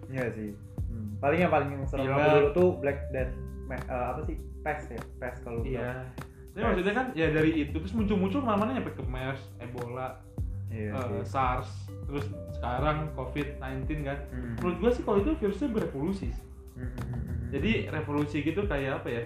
Iya 0.09 0.25
sih. 0.33 0.57
Hmm. 0.97 1.21
Paling 1.21 1.39
yang 1.45 1.53
paling 1.53 1.71
serem 1.85 2.09
Gila. 2.09 2.17
aku 2.17 2.29
dulu 2.33 2.49
tuh 2.57 2.69
Black 2.81 2.99
Death. 3.13 3.33
Eh, 3.69 4.07
apa 4.17 4.21
sih? 4.25 4.37
Pest 4.65 4.89
ya, 4.89 5.01
pest 5.21 5.45
kalau. 5.45 5.61
Iya. 5.63 6.09
Tapi 6.57 6.63
maksudnya 6.65 6.95
kan 6.97 7.07
ya 7.13 7.29
dari 7.29 7.69
itu 7.69 7.77
terus 7.77 7.93
muncul-muncul 7.93 8.41
mana-mana 8.41 8.81
nyampe 8.81 8.97
ke 8.97 9.05
MERS, 9.05 9.43
Ebola, 9.61 10.25
Iya. 10.73 10.97
eh, 10.97 11.05
sih. 11.23 11.37
SARS, 11.37 11.69
terus 12.09 12.25
sekarang 12.57 13.13
COVID-19 13.13 14.03
kan. 14.03 14.19
Hmm. 14.33 14.57
Menurut 14.59 14.77
gua 14.81 14.91
sih 14.91 15.05
kalau 15.05 15.21
itu 15.21 15.37
virusnya 15.37 15.69
berevolusi. 15.69 16.33
sih. 16.33 16.45
Hmm, 16.75 16.89
hmm, 16.89 17.05
hmm, 17.05 17.21
hmm. 17.21 17.49
Jadi 17.53 17.71
revolusi 17.93 18.37
gitu 18.41 18.65
kayak 18.65 19.05
apa 19.05 19.09
ya? 19.13 19.23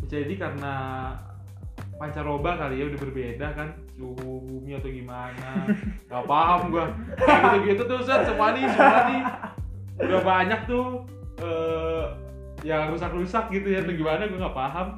Bisa 0.00 0.24
jadi 0.24 0.34
karena 0.36 0.74
pancaroba 1.96 2.60
kali 2.60 2.76
ya 2.76 2.84
udah 2.92 3.00
berbeda 3.00 3.46
kan 3.56 3.68
suhu 3.96 4.44
bumi 4.44 4.76
atau 4.76 4.92
gimana 4.92 5.64
gak 6.12 6.24
paham 6.28 6.68
gua 6.68 6.92
kayak 7.16 7.40
gitu-gitu 7.56 7.82
tuh 7.88 8.00
set 8.04 8.28
semua 8.28 8.52
nih 8.52 8.68
semua 8.68 9.00
nih 9.08 9.20
udah 9.96 10.20
banyak 10.22 10.60
tuh 10.68 11.04
eh 11.40 12.04
yang 12.64 12.90
rusak-rusak 12.92 13.52
gitu 13.52 13.68
ya 13.68 13.84
atau 13.84 13.92
gimana 13.92 14.26
gua 14.26 14.48
nggak 14.48 14.56
paham 14.56 14.88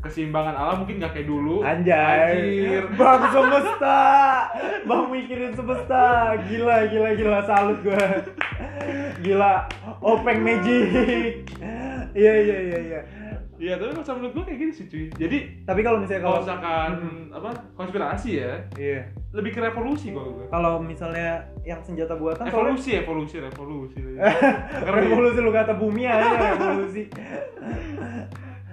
keseimbangan 0.00 0.56
alam 0.56 0.76
mungkin 0.82 0.96
nggak 0.96 1.12
kayak 1.12 1.28
dulu 1.28 1.60
Anjay. 1.60 2.32
Anjir. 2.32 2.84
Bang 2.96 3.22
semesta. 3.28 4.00
Bang 4.88 5.12
mikirin 5.12 5.52
semesta. 5.52 6.34
Gila, 6.48 6.88
gila, 6.88 7.10
gila. 7.20 7.40
Salut 7.44 7.78
gue. 7.84 8.04
Gila. 9.20 9.68
Openg 10.00 10.40
magic. 10.40 11.44
Iya, 12.16 12.32
iya, 12.42 12.58
iya, 12.64 12.78
iya. 12.80 13.00
Iya 13.60 13.76
tapi 13.76 13.92
kalau 13.92 14.16
menurut 14.16 14.32
gua 14.32 14.44
kayak 14.44 14.58
gitu 14.58 14.72
sih 14.74 14.86
cuy. 14.86 15.04
Jadi 15.14 15.38
Tapi 15.62 15.80
kalau 15.80 15.98
misalnya 16.00 16.22
kalau 16.22 16.38
misalkan 16.40 16.90
Hmm. 16.96 17.24
apa 17.30 17.48
konspirasi 17.74 18.30
ya 18.34 18.52
Iya. 18.74 19.00
lebih 19.30 19.52
ke 19.52 19.60
revolusi 19.60 20.10
kalau 20.10 20.32
gua. 20.32 20.46
Kalau 20.48 20.72
misalnya 20.80 21.28
yang 21.62 21.78
senjata 21.78 22.16
buatan 22.16 22.42
soalnya 22.42 22.56
evolusi 22.72 22.90
evolusi 22.96 23.36
revolusi. 23.38 24.00
Revolusi 24.96 25.38
lu 25.38 25.52
kata 25.52 25.72
bumi 25.74 26.02
aja 26.02 26.56
revolusi. 26.56 27.02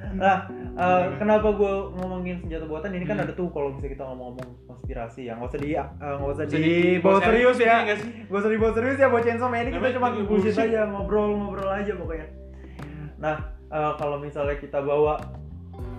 Nah, 0.07 0.49
eh, 0.73 1.03
kenapa 1.19 1.51
gue 1.51 1.73
ngomongin 1.93 2.39
senjata 2.39 2.63
buatan? 2.63 2.89
Ini 2.89 3.05
kan 3.05 3.19
Hmm. 3.19 3.25
ada 3.27 3.33
tuh 3.33 3.51
kalau 3.51 3.69
misalnya 3.69 3.91
kita 3.91 4.03
ngomong-ngomong 4.07 4.49
konspirasi 4.65 5.27
ya. 5.27 5.35
Nggak 5.35 5.51
usah 5.51 5.59
di 5.59 5.69
eh, 5.75 5.83
nggak 5.99 6.31
usah 6.31 6.45
Bisa 6.47 6.57
dibawa 6.57 6.89
dibawa 6.95 7.19
serius 7.21 7.57
ya. 7.59 7.75
nggak 7.83 7.97
usah 8.31 8.49
dibawa 8.49 8.71
serius 8.71 8.97
ya 8.97 9.07
bocah 9.11 9.35
sama 9.35 9.55
ini. 9.59 9.69
Kita 9.69 9.89
cuma 9.93 10.07
bullshit. 10.15 10.55
aja 10.57 10.79
ngobrol-ngobrol 10.87 11.69
aja 11.69 11.91
pokoknya. 11.93 12.27
Nah 13.19 13.35
eh, 13.67 13.93
kalau 13.95 14.17
misalnya 14.17 14.55
kita 14.55 14.79
bawa 14.79 15.19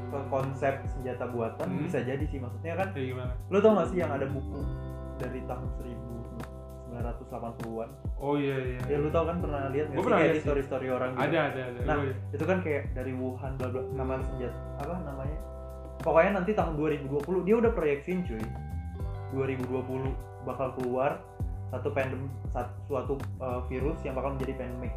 ke 0.09 0.19
konsep 0.27 0.75
senjata 0.89 1.29
buatan 1.29 1.69
Hmm. 1.69 1.85
bisa 1.85 2.01
jadi 2.01 2.25
sih. 2.25 2.39
Maksudnya 2.39 2.75
kan 2.75 2.89
kayak 2.91 3.13
gimana? 3.13 3.33
lo 3.49 3.59
tau 3.59 3.77
gak 3.77 3.89
sih 3.89 3.99
yang 3.99 4.09
ada 4.09 4.25
buku 4.25 4.61
dari 5.17 5.41
tahun 5.45 5.69
1980-an 6.89 7.89
oh 8.19 8.35
iya 8.35 8.57
iya 8.59 8.81
ya 8.89 8.97
lu 8.99 9.07
tau 9.09 9.23
kan 9.23 9.39
pernah 9.39 9.71
lihat 9.71 9.93
nggak 9.93 10.01
Gua 10.01 10.09
sih 10.09 10.17
kayak 10.17 10.35
sih. 10.35 10.43
story-story 10.43 10.89
orang 10.89 11.11
gitu? 11.13 11.23
Ada 11.23 11.39
ada 11.47 11.61
ada. 11.69 11.81
Nah, 11.85 11.95
Oh, 11.95 12.03
iya. 12.03 12.15
itu 12.33 12.45
kan 12.45 12.59
kayak 12.59 12.83
dari 12.91 13.13
Wuhan 13.13 13.53
bla 13.55 13.69
bla 13.69 13.83
nama 13.93 14.19
senjata 14.25 14.59
apa 14.81 14.95
namanya? 15.05 15.39
Pokoknya 16.01 16.31
nanti 16.35 16.51
tahun 16.55 16.75
2020 16.75 17.45
dia 17.45 17.55
udah 17.55 17.71
proyeksiin 17.71 18.19
cuy. 18.25 18.43
2020 19.31 20.11
bakal 20.43 20.73
keluar 20.75 21.21
satu 21.69 21.93
pandem 21.93 22.27
satu 22.49 22.73
suatu 22.83 23.15
uh, 23.39 23.61
virus 23.69 24.01
yang 24.01 24.17
bakal 24.17 24.33
menjadi 24.33 24.57
pandemik 24.57 24.95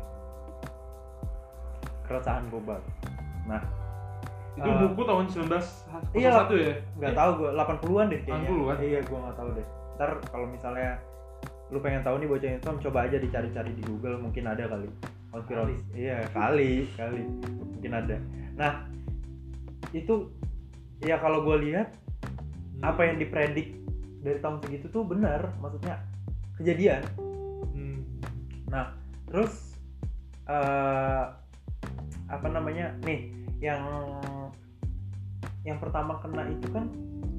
keresahan 2.12 2.44
global 2.52 2.84
nah 3.48 3.64
Itu 4.52 4.68
Eh, 4.68 4.84
buku 4.84 5.08
tahun 5.08 5.26
1901 5.32 6.12
iya, 6.12 6.44
ya? 6.44 6.76
nggak 7.00 7.16
tahu 7.16 7.30
gue 7.40 7.50
80-an 7.56 8.06
deh 8.12 8.20
kayaknya. 8.22 8.50
80-an? 8.52 8.78
iya 8.84 9.00
gue 9.00 9.18
nggak 9.18 9.38
tahu 9.40 9.50
deh. 9.56 9.68
Ntar 9.96 10.10
kalau 10.28 10.46
misalnya 10.46 10.90
lu 11.72 11.80
pengen 11.80 12.04
tahu 12.04 12.20
nih 12.20 12.28
bocah 12.28 12.60
Tom 12.60 12.76
coba 12.78 13.08
aja 13.08 13.16
dicari-cari 13.16 13.72
di 13.72 13.80
Google 13.82 14.20
mungkin 14.20 14.44
ada 14.46 14.68
kali. 14.68 14.92
Konspirasi 15.32 15.76
iya 15.96 16.28
kali 16.30 16.84
kali. 16.94 17.24
Mungkin 17.48 17.92
ada. 17.96 18.20
Nah 18.60 18.92
itu 19.90 20.28
ya 21.00 21.16
kalau 21.18 21.42
gue 21.42 21.72
lihat 21.72 21.96
Hmm. 22.76 22.92
apa 22.92 23.08
yang 23.08 23.24
dipredik 23.24 23.72
dari 24.20 24.40
tahun 24.44 24.60
segitu 24.60 24.92
tuh 24.92 25.08
benar. 25.08 25.48
Maksudnya 25.64 25.96
kejadian. 26.58 27.08
Hmm. 27.72 28.04
Nah, 28.68 29.00
terus 29.26 29.80
eh 30.44 31.24
apa 32.32 32.48
namanya? 32.48 32.96
Nih, 33.04 33.30
yang 33.60 33.84
yang 35.62 35.78
pertama 35.78 36.18
kena 36.24 36.50
itu 36.50 36.66
kan 36.74 36.90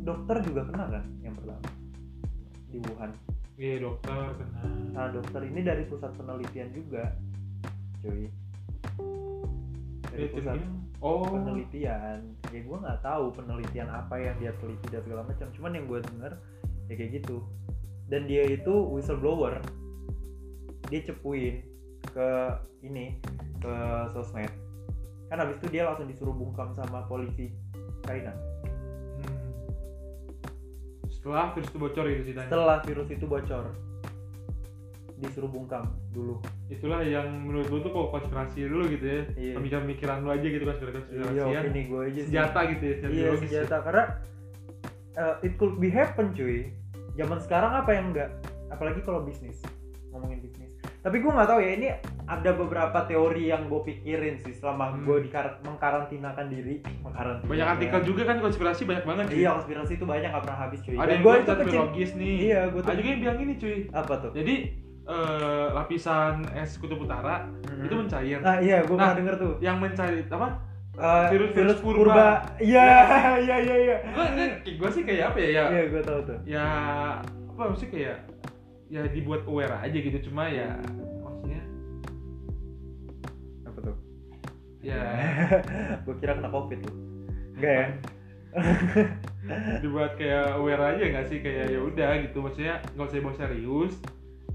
dokter 0.07 0.39
juga 0.47 0.63
kena 0.71 0.87
kan 0.87 1.05
yang 1.27 1.35
pertama 1.35 1.67
di 2.71 2.79
Wuhan. 2.87 3.11
Iya 3.59 3.75
dokter 3.85 4.31
kena. 4.39 4.63
Nah, 4.95 5.07
dokter 5.11 5.41
ini 5.45 5.61
dari 5.61 5.83
pusat 5.87 6.15
penelitian 6.15 6.71
juga, 6.73 7.13
cuy. 8.01 8.31
Dari 10.13 10.27
Itu 10.29 10.35
pusat? 10.39 10.57
Oh. 11.03 11.27
penelitian. 11.27 12.23
Ya 12.55 12.61
gue 12.63 12.79
nggak 12.79 13.03
tahu 13.03 13.35
penelitian 13.35 13.91
apa 13.91 14.15
yang 14.23 14.39
dia 14.39 14.55
teliti 14.63 14.87
dan 14.87 15.03
segala 15.03 15.27
macam. 15.27 15.51
Cuman 15.51 15.75
yang 15.75 15.85
gue 15.91 15.99
denger 15.99 16.33
ya 16.87 16.95
kayak 16.95 17.11
gitu. 17.23 17.43
Dan 18.07 18.31
dia 18.31 18.47
itu 18.47 18.71
whistleblower. 18.71 19.59
Dia 20.87 21.01
cepuin 21.03 21.67
ke 22.15 22.29
ini 22.87 23.19
ke 23.59 23.75
sosmed. 24.15 24.62
Kan 25.33 25.41
habis 25.41 25.57
itu 25.65 25.73
dia 25.73 25.89
langsung 25.89 26.05
disuruh 26.05 26.37
bungkam 26.37 26.77
sama 26.77 27.09
polisi 27.09 27.49
China. 28.05 28.37
Hmm. 29.17 29.49
Setelah 31.09 31.57
virus 31.57 31.73
itu 31.73 31.79
bocor 31.81 32.05
itu 32.05 32.23
ceritanya. 32.29 32.49
Setelah 32.53 32.77
virus 32.85 33.09
itu 33.09 33.25
bocor, 33.25 33.65
disuruh 35.17 35.49
bungkam 35.49 35.89
dulu. 36.13 36.37
Itulah 36.69 37.01
yang 37.01 37.33
menurut 37.49 37.65
lu 37.73 37.81
tuh 37.81 37.97
kok 37.97 38.09
konspirasi 38.13 38.69
dulu 38.69 38.85
gitu 38.93 39.07
ya. 39.09 39.21
Iya. 39.33 39.55
Pemikiran-pemikiran 39.57 40.17
lu 40.21 40.29
aja 40.37 40.47
gitu 40.53 40.65
konspirasi 40.69 40.97
Iya, 41.01 41.25
konspirasian. 41.25 41.65
ini 41.73 41.81
gue 41.89 42.01
aja 42.05 42.21
sih. 42.21 42.29
Senjata 42.29 42.61
gitu 42.69 42.85
ya, 42.85 42.95
Iya 43.01 43.25
ya. 43.25 43.33
senjata 43.41 43.77
karena 43.89 44.05
uh, 45.17 45.35
it 45.41 45.57
could 45.57 45.81
be 45.81 45.89
happen 45.89 46.37
cuy. 46.37 46.69
Zaman 47.17 47.41
sekarang 47.41 47.73
apa 47.73 47.91
yang 47.97 48.13
enggak? 48.13 48.37
Apalagi 48.69 49.01
kalau 49.01 49.25
bisnis 49.25 49.65
ngomongin 50.13 50.45
bisnis. 50.45 50.69
Tapi 51.01 51.25
gue 51.25 51.33
nggak 51.33 51.49
tahu 51.49 51.61
ya 51.65 51.71
ini 51.73 51.87
ada 52.25 52.51
beberapa 52.53 52.99
teori 53.03 53.49
yang 53.49 53.67
gue 53.67 53.83
pikirin 53.83 54.39
sih 54.39 54.53
selama 54.53 54.91
Hmm. 54.91 55.03
gue 55.03 55.17
di 55.23 55.31
mengkarantinakan 55.63 56.47
diri. 56.47 56.75
Mengkarantina. 57.01 57.49
Banyak 57.49 57.69
artikel 57.69 58.01
juga 58.05 58.23
kan 58.25 58.37
konspirasi 58.39 58.83
banyak 58.85 59.03
banget 59.03 59.25
cuy. 59.29 59.39
Iya 59.39 59.51
konspirasi 59.55 59.93
itu 59.95 60.05
banyak 60.05 60.29
nggak 60.29 60.43
pernah 60.43 60.59
habis 60.61 60.81
cuy. 60.81 60.95
Ada 60.95 61.03
Dan 61.03 61.11
yang 61.11 61.23
gue 61.23 61.35
itu 61.35 61.53
kecil. 61.53 61.67
biologis 61.69 62.11
nih. 62.15 62.35
Iya 62.43 62.61
gue 62.69 62.81
tuh. 62.81 62.89
Ada 62.89 62.97
juga 62.97 63.09
yang 63.09 63.21
bilang 63.21 63.39
ini 63.39 63.55
cuy. 63.57 63.77
Apa 63.91 64.15
tuh? 64.19 64.31
Jadi 64.33 64.55
eh, 65.03 65.67
lapisan 65.73 66.35
es 66.55 66.79
kutub 66.79 67.01
utara 67.01 67.43
Mhm. 67.67 67.85
itu 67.85 67.95
mencair. 67.97 68.39
Nah 68.39 68.57
iya 68.59 68.77
gue 68.81 68.93
Nah, 68.93 69.03
pernah 69.05 69.19
denger 69.19 69.35
tuh. 69.37 69.53
Yang 69.59 69.77
mencair 69.81 70.15
apa? 70.31 70.49
Uh, 70.93 71.25
virus- 71.27 71.51
virus, 71.51 71.53
virus 71.53 71.79
purba. 71.81 71.99
purba. 72.07 72.29
Iya 72.61 72.87
iya 73.45 73.57
iya 73.59 73.77
iya. 73.83 73.97
Gue 74.63 74.91
sih 74.91 75.03
kayak 75.03 75.33
apa 75.33 75.39
ya? 75.39 75.49
Ya, 75.49 75.65
Iya 75.69 75.83
gue 75.89 76.03
tahu 76.03 76.21
tuh. 76.23 76.39
ya 76.45 76.67
apa 77.51 77.63
sih 77.75 77.89
kayak 77.89 78.17
ya 78.87 79.03
dibuat 79.09 79.43
aware 79.43 79.73
aja 79.75 79.93
gitu 79.95 80.19
cuma 80.23 80.47
ya 80.47 80.77
ya 84.89 85.03
gue 86.03 86.15
kira 86.19 86.39
kena 86.39 86.51
covid 86.51 86.79
tuh. 86.83 86.97
Enggak 87.59 87.75
ya? 87.75 87.87
dibuat 89.83 90.13
kayak 90.21 90.61
aware 90.61 90.85
aja 90.93 91.05
nggak 91.09 91.27
sih 91.33 91.41
kayak 91.41 91.73
ya 91.73 91.81
udah 91.81 92.11
gitu 92.21 92.45
maksudnya 92.45 92.85
nggak 92.93 93.09
usah 93.09 93.17
dibawa 93.17 93.35
serius 93.41 93.93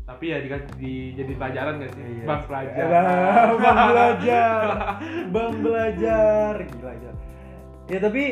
tapi 0.06 0.32
ya 0.32 0.38
di, 0.40 0.48
di 0.80 0.94
jadi 1.18 1.34
pelajaran 1.36 1.82
nggak 1.82 1.92
sih 1.98 2.04
Iya. 2.06 2.24
bang 2.24 2.42
pelajar 2.48 2.86
Bang, 2.88 3.58
bang 3.66 3.80
belajar. 3.90 4.66
Bang 5.34 5.54
belajar. 5.60 6.54
Gila 6.64 6.92
aja. 6.94 7.12
Ya 7.90 8.00
tapi 8.00 8.24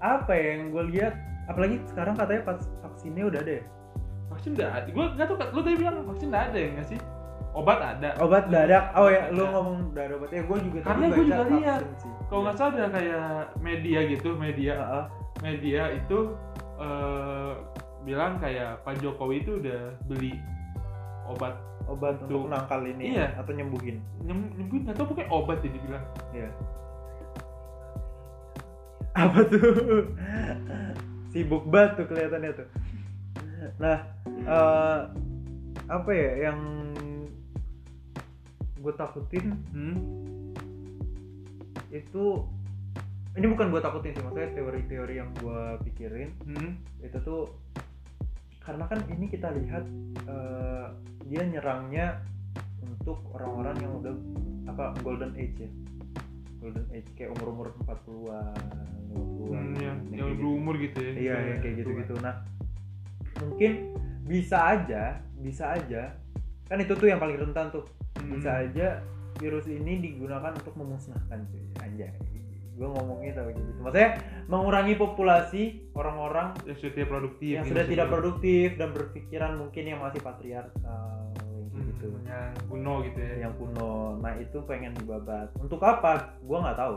apa 0.00 0.32
ya 0.34 0.46
yang 0.58 0.62
gue 0.72 0.84
lihat 0.96 1.14
apalagi 1.46 1.76
sekarang 1.92 2.14
katanya 2.16 2.42
pas 2.48 2.60
vaksinnya 2.82 3.24
udah 3.28 3.40
ada 3.44 3.52
ya 3.60 3.64
vaksin 4.32 4.50
udah 4.56 4.68
ada 4.72 4.88
gue 4.88 5.04
nggak 5.14 5.26
tahu 5.28 5.36
lu 5.54 5.60
tadi 5.60 5.76
bilang 5.76 5.96
vaksin 6.08 6.28
udah 6.32 6.42
ada 6.50 6.58
ya 6.58 6.68
nggak 6.74 6.86
sih 6.88 6.98
obat 7.54 7.78
ada 7.78 8.10
obat 8.18 8.44
ada 8.46 8.90
oh 8.94 9.06
ya 9.06 9.30
lu 9.30 9.46
ngomong 9.46 9.94
ada 9.94 10.14
obat 10.14 10.28
ya 10.28 10.42
gue 10.42 10.58
juga 10.60 10.78
Karena 10.82 11.06
baca 11.06 11.16
juga 11.16 11.44
lihat. 11.48 11.80
kalau 12.26 12.40
nggak 12.42 12.56
salah 12.56 12.72
ada 12.72 12.86
kayak 12.90 13.26
media 13.58 13.98
gitu 14.06 14.30
media 14.34 14.74
media 15.38 15.82
itu 15.90 16.18
eh, 16.76 17.52
bilang 18.02 18.36
kayak 18.36 18.82
Pak 18.82 18.98
Jokowi 18.98 19.40
itu 19.40 19.56
udah 19.56 19.80
beli 20.04 20.34
obat 21.24 21.54
obat 21.84 22.18
untuk 22.18 22.48
nangkal 22.48 22.82
ini 22.82 23.14
Iya. 23.14 23.38
atau 23.38 23.52
nyembuhin 23.52 23.96
nyem- 24.20 24.50
nyembuhin 24.52 24.82
nggak 24.84 24.96
tahu 24.96 25.06
pokoknya 25.08 25.30
obat 25.30 25.58
ya 25.60 25.70
dibilang 25.70 26.04
Iya. 26.30 26.50
Apa 29.14 29.46
tuh? 29.46 30.10
Sibuk 31.30 31.66
banget 31.66 31.90
tuh 31.96 32.06
kelihatannya 32.08 32.50
tuh. 32.52 32.68
Nah, 33.78 33.98
eh, 34.26 34.98
apa 35.86 36.10
ya 36.10 36.50
yang 36.50 36.58
gue 38.84 38.92
takutin 38.94 39.56
hmm? 39.72 39.96
itu 41.88 42.24
ini 43.34 43.46
bukan 43.48 43.66
gue 43.68 43.80
takutin 43.80 44.12
sih 44.12 44.22
maksudnya 44.22 44.50
teori-teori 44.52 45.14
yang 45.16 45.30
gue 45.40 45.60
pikirin 45.82 46.30
Hmm? 46.44 46.76
itu 47.00 47.16
tuh 47.18 47.50
karena 48.60 48.84
kan 48.84 49.00
ini 49.08 49.26
kita 49.26 49.48
lihat 49.50 49.84
eh, 50.24 50.86
dia 51.24 51.42
nyerangnya 51.44 52.20
untuk 52.80 53.20
orang-orang 53.32 53.76
yang 53.80 53.92
udah 53.98 54.14
apa 54.66 54.84
golden 55.00 55.32
age 55.36 55.64
ya 55.64 55.70
golden 56.60 56.86
age 56.90 57.08
kayak 57.12 57.32
umur-umur 57.36 57.72
40-an 57.84 58.56
50-an 59.12 59.52
Hmm, 59.54 59.76
yang, 59.78 59.96
kayak 60.00 60.16
yang 60.16 60.28
gitu. 60.32 60.38
berumur 60.40 60.74
gitu 60.80 60.98
ya 60.98 61.12
iya 61.14 61.36
yang 61.52 61.58
kayak 61.60 61.74
gitu-gitu 61.80 62.14
nah 62.18 62.34
mungkin 63.38 63.72
bisa 64.24 64.58
aja 64.72 65.02
bisa 65.36 65.76
aja 65.76 66.16
kan 66.68 66.78
itu 66.80 66.92
tuh 66.96 67.08
yang 67.08 67.20
paling 67.20 67.36
rentan 67.38 67.68
tuh. 67.70 67.84
Hmm. 68.14 68.30
bisa 68.38 68.62
aja 68.62 69.02
virus 69.42 69.66
ini 69.66 69.98
digunakan 69.98 70.54
untuk 70.54 70.74
memusnahkan 70.78 71.44
cuy. 71.50 71.64
Anjay. 71.82 72.14
Gue 72.74 72.90
ngomongnya 72.90 73.38
tapi 73.38 73.54
gitu 73.54 73.70
maksudnya 73.86 74.18
mengurangi 74.50 74.98
populasi 74.98 75.94
orang-orang 75.94 76.58
yang 76.66 76.74
sudah 76.74 76.90
tidak 76.90 77.06
produktif 77.06 77.52
yang 77.54 77.62
gitu 77.62 77.70
sudah 77.70 77.84
tidak 77.86 78.06
produktif 78.10 78.66
dan 78.74 78.90
berpikiran 78.90 79.52
mungkin 79.62 79.84
yang 79.86 80.02
masih 80.02 80.18
patriarkal 80.18 81.24
Hmm, 81.74 81.90
gitu 81.90 82.06
yang 82.22 82.54
kuno 82.70 82.94
gitu 83.02 83.18
ya. 83.18 83.34
Yang 83.46 83.54
kuno. 83.58 83.92
Nah 84.22 84.32
itu 84.38 84.58
pengen 84.62 84.94
dibabat. 84.94 85.50
Untuk 85.58 85.82
apa? 85.82 86.38
Gua 86.46 86.62
nggak 86.62 86.78
tahu. 86.78 86.96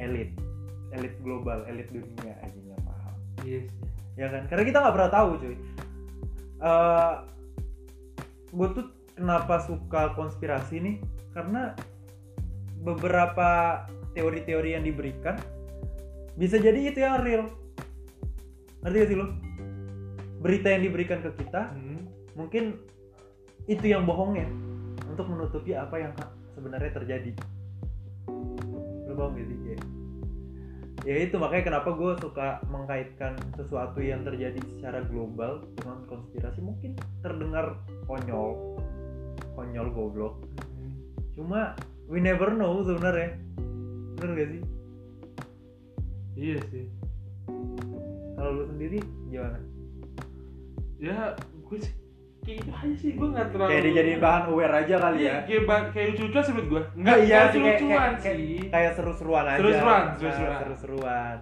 Elit. 0.00 0.32
Elit 0.96 1.14
global 1.20 1.68
elit 1.68 1.92
dunia. 1.92 2.32
Aja 2.40 2.56
nggak 2.56 2.82
paham. 2.82 3.14
Iya 3.44 3.58
sih. 3.68 3.76
Ya 4.16 4.26
kan? 4.32 4.48
Karena 4.48 4.64
kita 4.64 4.78
nggak 4.80 4.94
pernah 4.96 5.12
tahu 5.12 5.30
cuy. 5.36 5.56
Eh 6.56 7.14
gue 8.56 8.68
tuh 8.72 8.86
kenapa 9.16 9.64
suka 9.64 10.12
konspirasi 10.14 10.78
nih? 10.78 10.96
Karena 11.32 11.72
beberapa 12.84 13.82
teori-teori 14.14 14.76
yang 14.76 14.84
diberikan 14.84 15.40
bisa 16.36 16.60
jadi 16.60 16.92
itu 16.92 17.00
yang 17.00 17.24
real. 17.24 17.48
Ngerti 18.84 18.96
gak 19.02 19.08
sih 19.10 19.18
lo? 19.18 19.26
Berita 20.44 20.68
yang 20.70 20.84
diberikan 20.84 21.24
ke 21.24 21.32
kita 21.42 21.72
Hmm. 21.72 22.06
mungkin 22.36 22.78
itu 23.66 23.90
yang 23.90 24.06
bohongnya 24.06 24.46
untuk 25.10 25.26
menutupi 25.26 25.74
apa 25.74 25.96
yang 25.98 26.12
sebenarnya 26.54 26.92
terjadi. 26.94 27.32
Lo 29.08 29.12
paham 29.16 29.34
gak 29.34 29.48
sih? 29.48 29.56
Ya, 29.66 29.78
ya 31.06 31.16
itu 31.22 31.38
makanya 31.38 31.64
kenapa 31.70 31.94
gue 31.94 32.12
suka 32.18 32.58
mengkaitkan 32.66 33.38
sesuatu 33.54 34.02
yang 34.02 34.26
terjadi 34.26 34.58
secara 34.76 35.06
global 35.06 35.62
dengan 35.78 36.02
konspirasi. 36.10 36.58
Mungkin 36.62 36.98
terdengar 37.22 37.78
konyol 38.10 38.78
konyol 39.56 39.88
goblok. 39.90 40.34
Hmm. 40.68 40.92
cuma 41.32 41.72
we 42.06 42.16
never 42.16 42.48
know 42.50 42.80
sebenarnya. 42.80 43.40
Bener 44.14 44.30
gak 44.34 44.48
sih? 44.50 44.62
Iya 46.34 46.58
sih. 46.68 46.84
Kalau 48.32 48.50
lu 48.52 48.64
sendiri 48.66 49.00
gimana? 49.26 49.58
Ya 50.96 51.32
gue 51.36 51.78
sih 51.78 51.92
kayak 52.42 52.58
itu 52.58 52.70
aja 52.70 52.94
sih. 52.94 53.10
Gue 53.12 53.28
nggak 53.28 53.48
terlalu 53.50 53.68
kayak 53.68 53.84
dijadiin 53.84 54.20
bahan 54.20 54.42
aware 54.46 54.74
aja 54.76 54.94
kali 54.98 55.16
Iya, 55.18 55.28
ya. 55.28 55.38
kayak, 55.90 56.06
lucu-lucuan 56.14 56.42
sih 56.42 56.52
menurut 56.52 56.68
gue 56.68 56.80
Nggak, 56.80 56.94
Enggak, 56.94 57.18
iya 57.18 57.40
sih, 57.42 57.58
kayak- 57.58 58.20
sih. 58.22 58.58
kayak 58.70 58.92
seru-seruan 58.94 59.44
aja. 59.46 59.58
Seru-seruan, 59.58 60.02
Nah, 60.02 60.14
seru-seruan. 60.14 60.58
seru-seruan. 60.60 61.36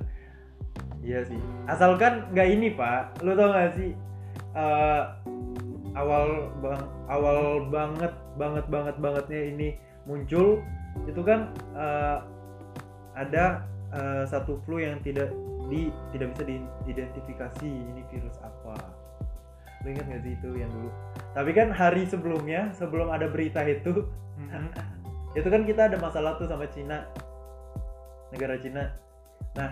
Iya 1.05 1.21
sih. 1.29 1.39
Asalkan 1.69 2.13
nggak 2.33 2.49
ini 2.49 2.69
pak. 2.73 3.21
Lu 3.21 3.37
tau 3.37 3.53
gak 3.53 3.77
sih? 3.77 3.93
Eh, 4.55 5.03
awal 5.95 6.51
bang 6.59 6.83
awal 7.07 7.39
banget 7.71 8.13
banget 8.35 8.67
banget 8.67 8.95
bangetnya 8.99 9.41
ini 9.55 9.69
muncul 10.05 10.61
itu 11.07 11.21
kan 11.23 11.51
eh, 11.75 12.19
ada 13.15 13.63
eh, 13.95 14.25
satu 14.27 14.59
flu 14.67 14.83
yang 14.83 14.99
tidak 15.03 15.31
di 15.71 15.89
tidak 16.13 16.35
bisa 16.37 16.45
diidentifikasi 16.45 17.71
ini 17.71 18.03
virus 18.13 18.37
apa. 18.45 18.77
Lu 19.83 19.93
ingat 19.93 20.07
nggak 20.09 20.23
sih 20.25 20.33
itu 20.37 20.49
yang 20.61 20.71
dulu? 20.73 20.91
Tapi 21.33 21.51
kan 21.57 21.69
hari 21.73 22.05
sebelumnya 22.05 22.73
sebelum 22.77 23.09
ada 23.09 23.29
berita 23.31 23.65
itu 23.65 24.05
Mm-mm. 24.37 24.67
itu 25.39 25.49
kan 25.49 25.63
kita 25.65 25.89
ada 25.89 25.97
masalah 25.99 26.37
tuh 26.37 26.51
sama 26.51 26.69
Cina. 26.69 27.09
Negara 28.35 28.59
Cina. 28.61 28.93
Nah 29.57 29.71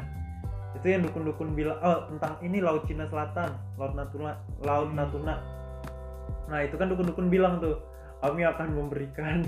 itu 0.73 0.87
yang 0.89 1.05
dukun-dukun 1.05 1.53
bilang 1.53 1.77
oh 1.85 2.09
tentang 2.09 2.41
ini 2.41 2.65
laut 2.65 2.89
Cina 2.89 3.05
Selatan 3.05 3.53
laut 3.77 3.93
Natuna 3.93 4.41
laut 4.65 4.89
Hmm. 4.89 4.97
Natuna 4.97 5.35
nah 6.51 6.63
itu 6.63 6.75
kan 6.79 6.91
dukun-dukun 6.91 7.29
bilang 7.31 7.63
tuh 7.63 7.79
kami 8.23 8.47
akan 8.47 8.69
memberikan. 8.79 9.43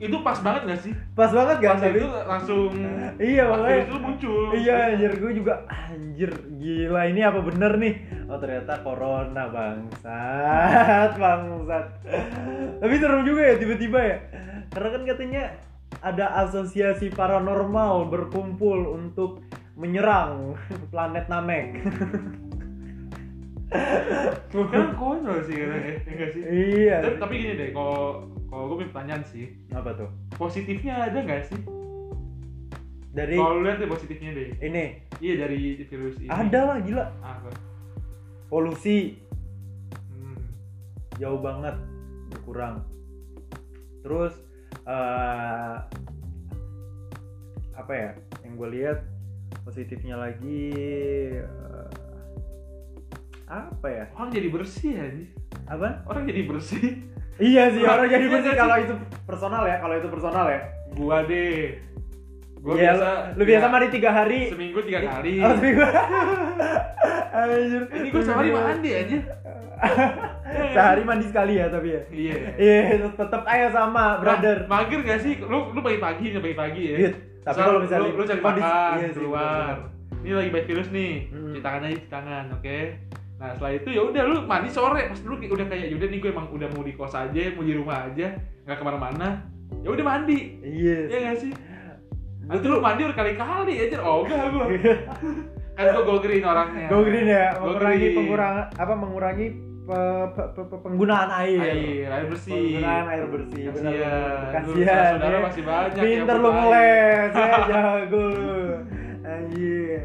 Itu 0.00 0.24
pas 0.24 0.40
banget 0.40 0.64
gak 0.64 0.80
sih? 0.80 0.92
Pas 1.12 1.28
banget 1.28 1.60
pas 1.60 1.76
kan 1.76 1.76
tapi 1.76 2.00
itu 2.00 2.08
langsung 2.24 2.72
iya 3.20 3.44
pas 3.44 3.60
makanya 3.60 3.80
itu 3.84 3.96
muncul. 4.00 4.48
Iya 4.56 4.76
anjir 4.96 5.12
gue 5.20 5.32
juga 5.36 5.54
anjir 5.68 6.30
gila 6.56 7.02
ini 7.04 7.20
apa 7.20 7.40
bener 7.44 7.72
nih? 7.76 7.94
Oh 8.32 8.38
ternyata 8.40 8.80
corona 8.80 9.44
bangsat 9.52 11.10
bangsat. 11.20 11.86
Tapi 12.80 12.94
serem 12.96 13.22
juga 13.28 13.42
ya 13.44 13.54
tiba-tiba 13.60 14.00
ya. 14.00 14.16
Karena 14.72 14.88
kan 14.88 15.02
katanya 15.04 15.42
ada 16.00 16.26
asosiasi 16.48 17.12
paranormal 17.12 18.08
berkumpul 18.08 18.96
untuk 18.96 19.44
menyerang 19.76 20.56
planet 20.88 21.28
Namek 21.28 21.68
kan 23.70 24.86
konyol 24.98 25.38
sih 25.46 25.54
katanya 25.54 25.90
ya 25.94 26.12
nggak 26.18 26.30
sih? 26.34 26.42
Iya. 26.42 26.96
Tapi, 27.06 27.16
tapi 27.22 27.34
gini 27.38 27.52
deh 27.54 27.68
kalau 27.70 28.26
kalau 28.50 28.62
gue 28.66 28.76
punya 28.82 28.90
pertanyaan 28.90 29.22
sih. 29.26 29.54
Apa 29.70 29.90
tuh? 29.94 30.10
Positifnya 30.34 31.06
ada 31.06 31.18
nggak 31.22 31.42
sih? 31.46 31.60
Dari 33.14 33.34
kalau 33.38 33.62
lihat 33.62 33.78
deh 33.78 33.90
positifnya 33.90 34.30
deh. 34.34 34.48
Ini. 34.58 34.84
Iya 35.22 35.34
dari 35.46 35.86
virus 35.86 36.18
ini. 36.18 36.30
Ada 36.30 36.60
lah 36.66 36.76
gila. 36.82 37.06
Apa? 37.22 37.50
Polusi. 38.50 39.22
Hmm. 40.10 40.42
jauh 41.22 41.38
banget 41.38 41.78
berkurang. 42.34 42.82
Terus 44.02 44.34
eh, 44.86 45.76
apa 47.78 47.92
ya? 47.94 48.10
Yang 48.42 48.52
gue 48.58 48.68
lihat 48.82 48.98
positifnya 49.62 50.18
lagi 50.18 50.74
eh, 51.38 51.99
apa 53.50 53.86
ya? 53.86 54.04
Orang 54.12 54.30
jadi 54.30 54.46
bersih 54.48 54.90
ya 54.94 55.06
apa? 55.66 56.06
Orang 56.06 56.22
jadi 56.24 56.46
bersih. 56.46 57.02
Iya 57.36 57.72
sih 57.72 57.82
orang 57.82 58.06
jadi 58.06 58.24
Iya 58.24 58.32
bersih 58.32 58.52
kalau 58.54 58.76
itu 58.78 58.94
personal 59.24 59.62
ya 59.64 59.76
kalau 59.76 59.94
itu 59.96 60.08
personal 60.08 60.46
ya. 60.46 60.60
Gua 60.90 61.18
deh. 61.22 61.74
Gua 62.56 62.74
Iya, 62.74 62.92
biasa 62.92 63.06
lu, 63.32 63.34
lu 63.34 63.42
biasa 63.44 63.66
mandi 63.66 63.88
tiga 63.90 64.10
hari. 64.12 64.40
seminggu 64.46 64.78
tiga 64.82 65.00
kali. 65.02 65.32
Oh, 65.40 65.50
seminggu. 65.52 65.80
Anjir. 67.32 67.82
ini 67.90 68.08
gua 68.08 68.22
sehari 68.22 68.50
mandi 68.50 68.90
aja 68.92 69.18
sehari 70.74 71.02
mandi 71.02 71.24
sekali 71.26 71.56
ya 71.56 71.66
tapi 71.66 71.88
ya? 71.90 72.02
Iya. 72.06 72.34
Iya 72.54 72.78
tetap 73.10 73.42
aja 73.44 73.66
sama 73.70 74.20
brother. 74.20 74.56
Nah, 74.62 74.78
mager 74.78 75.00
gak 75.00 75.20
sih? 75.20 75.40
Lu 75.40 75.72
lu 75.72 75.80
pagi-pagi 75.80 76.24
nggak 76.30 76.44
pagi-pagi 76.44 76.82
ya? 76.84 76.96
Iya, 76.98 77.10
tapi 77.40 77.54
Misal 77.56 77.64
kalau 77.64 77.80
misalnya 77.80 78.04
lu, 78.04 78.10
lu 78.12 78.24
cari 78.24 78.40
kondisi- 78.40 78.68
makan 78.68 78.92
iya 78.92 79.08
sih, 79.08 79.16
keluar. 79.16 79.74
ini 80.20 80.32
lagi 80.36 80.50
baik 80.52 80.66
virus 80.68 80.88
nih. 80.90 81.12
Hmm. 81.26 81.40
cuci 81.48 81.60
tangan 81.60 81.80
aja 81.82 81.94
cuci 81.96 82.10
tangan 82.10 82.44
oke 82.52 82.78
nah 83.40 83.50
setelah 83.50 83.72
itu 83.74 83.88
ya 83.88 84.02
udah 84.04 84.22
lu 84.22 84.36
mandi 84.44 84.68
sore 84.68 85.08
pas 85.08 85.20
lu 85.22 85.34
udah 85.34 85.66
kayak 85.66 85.88
yaudah 85.88 86.06
nih 86.06 86.18
gue 86.18 86.28
emang 86.28 86.46
udah 86.50 86.68
mau 86.70 86.84
di 86.84 86.92
kos 86.92 87.14
aja 87.14 87.40
mau 87.50 87.64
di 87.64 87.72
rumah 87.72 88.04
aja 88.04 88.36
nggak 88.62 88.76
ke 88.76 88.84
mana-mana 88.84 89.48
ya 89.80 89.88
udah 89.88 90.04
mandi 90.06 90.60
iya 90.60 90.98
Iya 91.08 91.18
gak 91.24 91.36
sih? 91.40 91.52
Nanti 92.42 92.66
lu 92.66 92.78
mandi 92.78 93.06
berkali-kali 93.06 93.72
aja, 93.78 94.02
oh 94.02 94.26
enggak 94.26 94.50
gua 94.50 94.64
Kan 95.78 95.84
gua 95.88 96.02
go 96.02 96.16
green 96.18 96.42
orangnya 96.42 96.86
Go 96.86 97.00
green 97.00 97.24
ya, 97.24 97.54
Go 97.54 97.72
mengurangi 97.72 97.96
green. 98.02 98.16
pengurangan 98.18 98.64
apa 98.74 98.92
mengurangi 98.92 99.46
pe- 99.80 99.98
pe- 100.30 100.50
pe- 100.52 100.66
pe- 100.66 100.80
penggunaan 100.82 101.30
air. 101.32 101.58
Air, 101.58 102.08
air 102.12 102.26
bersih 102.26 102.52
Penggunaan 102.52 103.06
air 103.08 103.24
bersih. 103.24 103.62
benar, 103.70 103.94
Kasihan. 104.52 105.10
saudara 105.14 105.30
ya. 105.30 105.40
masih 105.40 105.62
banyak 105.64 106.02
Pinter 106.02 106.36
lu 106.36 106.50
ngeles, 106.50 107.30
ya 107.32 107.48
jago. 107.70 108.28
Anjir. 109.22 110.02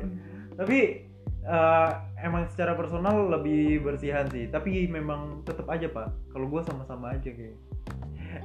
Tapi 0.55 0.79
eh, 1.43 1.89
emang 2.25 2.49
secara 2.49 2.73
personal 2.73 3.29
lebih 3.29 3.85
bersihan 3.85 4.25
sih, 4.33 4.49
tapi 4.49 4.89
memang 4.89 5.45
tetap 5.45 5.69
aja, 5.69 5.85
Pak. 5.85 6.33
Kalau 6.33 6.49
gua 6.49 6.65
sama-sama 6.65 7.13
aja 7.13 7.29
kayak. 7.29 7.55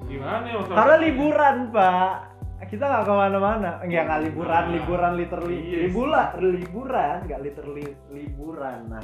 Gimana 0.06 0.44
ya? 0.46 0.60
Karena 0.68 0.96
liburan, 1.00 1.56
Pak. 1.72 2.12
Kita 2.68 2.84
nggak 2.84 3.04
ke 3.08 3.14
mana-mana. 3.16 3.70
Enggak 3.80 4.04
nggak 4.04 4.20
liburan, 4.28 4.62
Nah, 4.68 4.72
liburan 4.76 5.12
literally. 5.16 5.56
iya 5.64 5.78
sih. 5.80 5.84
Liburan, 5.88 7.16
nggak 7.24 7.40
literally 7.40 7.86
liburan. 8.12 8.78
Nah, 8.92 9.02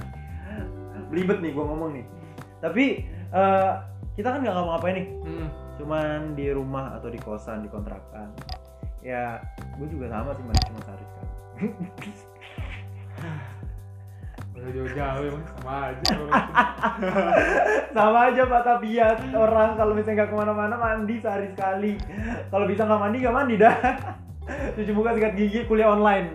belibet 1.09 1.41
nih 1.41 1.57
gua 1.57 1.65
ngomong 1.73 1.91
nih. 1.97 2.05
Tapi 2.61 2.85
eh, 3.33 3.73
kita 4.15 4.29
kan 4.29 4.45
nggak 4.45 4.55
ngapa-ngapain 4.55 4.95
nih. 5.01 5.07
hmm. 5.25 5.49
Cuman 5.77 6.19
di 6.37 6.47
rumah 6.53 6.97
atau 6.97 7.09
di 7.09 7.21
kosan, 7.21 7.65
di 7.65 7.69
kontrakan. 7.73 8.33
Ya, 9.05 9.39
gue 9.79 9.87
juga 9.87 10.09
sama 10.11 10.35
sih 10.35 10.43
mas 10.43 10.59
cuma 10.67 10.81
sehari 10.83 11.05
sekali. 11.05 11.29
Udah 14.57 14.71
jauh-jauh 14.73 15.23
emang 15.27 15.45
sama 15.47 15.73
aja 15.87 16.12
sama 17.92 18.19
aja 18.27 18.42
Pak 18.45 18.62
tabiat 18.62 19.19
orang 19.31 19.71
kalau 19.75 19.92
misalnya 19.92 20.16
nggak 20.19 20.31
ke 20.31 20.37
mana-mana 20.37 20.75
mandi 20.75 21.14
sehari 21.19 21.49
sekali. 21.49 21.92
Kalau 22.49 22.64
bisa 22.64 22.83
nggak 22.83 22.99
mandi 22.99 23.16
nggak 23.21 23.37
mandi 23.37 23.55
dah. 23.57 23.77
Cuci 24.75 24.92
muka 24.92 25.12
sikat 25.12 25.33
gigi 25.35 25.61
kuliah 25.64 25.90
online. 25.90 26.33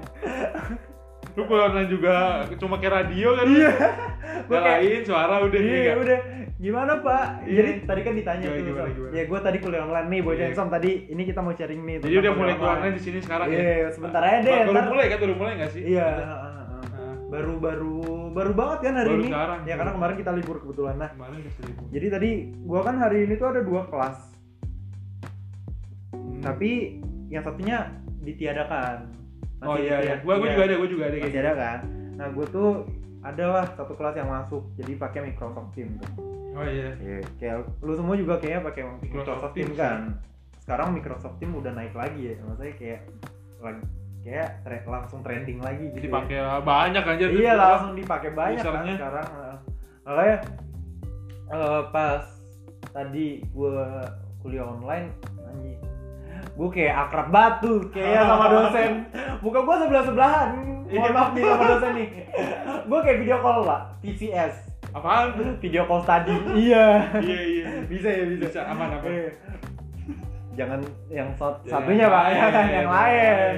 Lu 1.31 1.47
pulang 1.47 1.71
online 1.71 1.89
juga 1.89 2.15
cuma 2.59 2.75
kayak 2.75 2.93
radio 3.03 3.33
kan 3.33 3.45
Iya. 3.47 3.71
Nyalain 4.51 5.01
suara 5.01 5.35
udah 5.41 5.59
Iya 5.59 5.71
nih 5.87 5.97
udah 5.97 6.19
gimana 6.57 6.93
pak? 6.99 7.23
Iya. 7.41 7.55
Jadi 7.57 7.71
tadi 7.83 8.01
kan 8.01 8.13
ditanya 8.13 8.45
Gimana, 8.45 8.53
tuh, 8.53 8.65
gimana, 8.67 8.89
gimana? 8.91 9.11
ya 9.11 9.23
gue 9.25 9.39
tadi 9.41 9.57
kuliah 9.57 9.81
online 9.81 10.07
nih, 10.09 10.21
bocah 10.21 10.45
Iya. 10.45 10.53
Som 10.53 10.69
tadi 10.69 10.91
ini 11.07 11.21
kita 11.23 11.39
mau 11.39 11.53
sharing 11.53 11.81
nih. 11.81 11.95
Jadi 12.01 12.15
udah 12.17 12.33
mulai 12.33 12.53
kuliah 12.53 12.75
online. 12.75 12.93
di 12.93 13.01
sini 13.01 13.17
sekarang 13.17 13.47
ya 13.47 13.57
Iya, 13.57 13.87
sebentar 13.89 14.21
aja 14.21 14.37
deh. 14.39 14.53
Baru 14.61 14.71
ntar- 14.75 14.89
mulai 14.89 15.05
kan, 15.07 15.17
baru 15.17 15.33
mulai 15.33 15.53
gak 15.57 15.71
sih? 15.71 15.81
Iya, 15.87 16.07
baru 17.31 17.53
baru 17.57 17.97
baru 18.29 18.51
banget 18.51 18.79
kan 18.83 18.93
hari 18.97 19.07
Baru 19.09 19.17
ini. 19.17 19.29
sekarang. 19.31 19.59
Ya 19.63 19.75
karena 19.75 19.91
kemarin 19.93 20.15
kita 20.17 20.31
libur 20.33 20.57
kebetulan 20.59 20.95
nah. 20.97 21.09
Kemarin 21.09 21.35
udah 21.39 21.53
seribu 21.55 21.81
Jadi 21.89 22.07
tadi 22.07 22.29
gua 22.61 22.81
kan 22.83 22.95
hari 22.97 23.17
ini 23.23 23.33
tuh 23.35 23.47
ada 23.49 23.61
dua 23.61 23.81
kelas, 23.87 24.17
Hmm. 26.11 26.41
tapi 26.41 26.99
yang 27.27 27.41
satunya 27.41 27.77
ditiadakan. 28.19 28.97
Oh 29.61 29.77
Masih 29.77 29.83
iya 29.83 29.95
iya, 29.95 29.97
ditiada- 30.17 30.21
gua 30.21 30.33
gua 30.33 30.41
iya, 30.41 30.51
juga 30.51 30.63
ada, 30.63 30.75
gua 30.75 30.89
juga 30.89 31.03
ada 31.03 31.15
masih 31.15 31.23
gitu. 31.25 31.39
ada 31.39 31.51
kan. 31.55 31.79
Nah 32.11 32.27
gue 32.29 32.45
tuh 32.47 32.69
adalah 33.21 33.65
satu 33.71 33.93
kelas 33.93 34.15
yang 34.15 34.29
masuk, 34.29 34.63
jadi 34.75 34.91
pakai 34.95 35.19
Microsoft 35.23 35.71
Teams 35.71 35.95
tuh. 35.95 36.11
Oh 36.51 36.65
iya. 36.65 36.97
Iya, 36.97 37.17
kayak 37.39 37.57
lu 37.79 37.93
semua 37.93 38.13
juga 38.13 38.35
kayaknya 38.35 38.61
pakai 38.63 38.81
Microsoft 38.83 39.13
Microsoft 39.15 39.53
Teams 39.55 39.75
kan. 39.75 39.99
Sekarang 40.59 40.87
Microsoft 40.91 41.37
Teams 41.37 41.55
udah 41.55 41.71
naik 41.71 41.93
lagi 41.93 42.21
ya, 42.27 42.35
maksudnya 42.43 42.73
kayak 42.75 43.01
lagi 43.57 43.81
kayak 44.21 44.61
tre- 44.61 44.85
langsung 44.85 45.19
trending 45.21 45.59
lagi 45.59 45.89
gitu. 45.89 45.97
Jadi 45.97 46.07
ya. 46.07 46.13
pakai 46.13 46.37
banyak 46.61 47.03
aja 47.03 47.25
tuh. 47.25 47.39
Iya 47.39 47.53
langsung 47.57 47.91
dipakai 47.97 48.29
banyak 48.31 48.63
kan 48.63 48.85
sekarang. 48.85 49.27
Makanya 50.01 50.37
eh, 51.51 51.81
pas 51.89 52.23
tadi 52.91 53.27
gue 53.45 53.75
kuliah 54.41 54.65
online 54.65 55.13
anjing 55.45 55.77
gue 56.51 56.69
kayak 56.73 57.07
akrab 57.07 57.27
batu 57.29 57.73
kayak 57.93 58.25
sama 58.25 58.45
dosen 58.53 58.91
muka 59.39 59.59
gue 59.61 59.75
sebelah 59.85 60.03
sebelahan 60.03 60.49
mohon 60.91 61.11
maaf 61.13 61.29
nih 61.31 61.43
sama 61.45 61.63
dosen 61.69 61.91
nih 61.95 62.07
gue 62.83 62.99
kayak 63.05 63.17
video 63.21 63.37
call 63.39 63.63
pak 63.63 63.81
TCS 64.03 64.55
Apaan 64.91 65.55
video 65.63 65.87
call 65.87 66.03
study 66.03 66.35
iya 66.57 67.07
Iya 67.15 67.41
iya. 67.47 67.65
bisa 67.87 68.11
ya 68.11 68.23
bisa, 68.27 68.43
Bisa 68.51 68.61
aman 68.67 68.99
aman. 68.99 69.31
Jangan 70.51 70.79
yang 71.07 71.31
sat- 71.31 71.63
Ya, 71.63 71.71
satunya 71.73 72.05
pak 72.05 72.21
lain, 72.25 72.35
yang, 72.51 72.69
yang 72.77 72.89
lain 72.89 73.53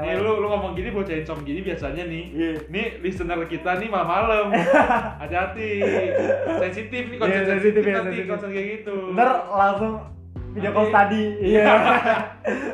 Nih 0.00 0.12
lu 0.16 0.40
lu 0.40 0.46
ngomong 0.46 0.72
gini 0.72 0.88
bocah 0.88 1.14
som 1.20 1.40
gini 1.40 1.60
biasanya 1.60 2.02
nih. 2.02 2.24
Iya. 2.30 2.50
Nih 2.66 2.86
listener 2.98 3.36
kita 3.44 3.76
nih 3.76 3.86
malam-malam. 3.86 4.48
Hati-hati. 5.20 5.70
Sensitif 6.60 7.02
nih 7.06 7.18
konsen 7.18 7.34
Iya, 7.34 7.48
sensitif 7.50 7.72
sensitif 7.76 7.82
ya, 7.84 8.00
nanti 8.00 8.22
konsen 8.24 8.50
kayak 8.50 8.68
gitu. 8.74 8.94
ntar 9.12 9.28
langsung 9.46 9.92
video 10.54 10.70
call 10.70 10.86
tadi 10.88 11.24
iya 11.42 11.66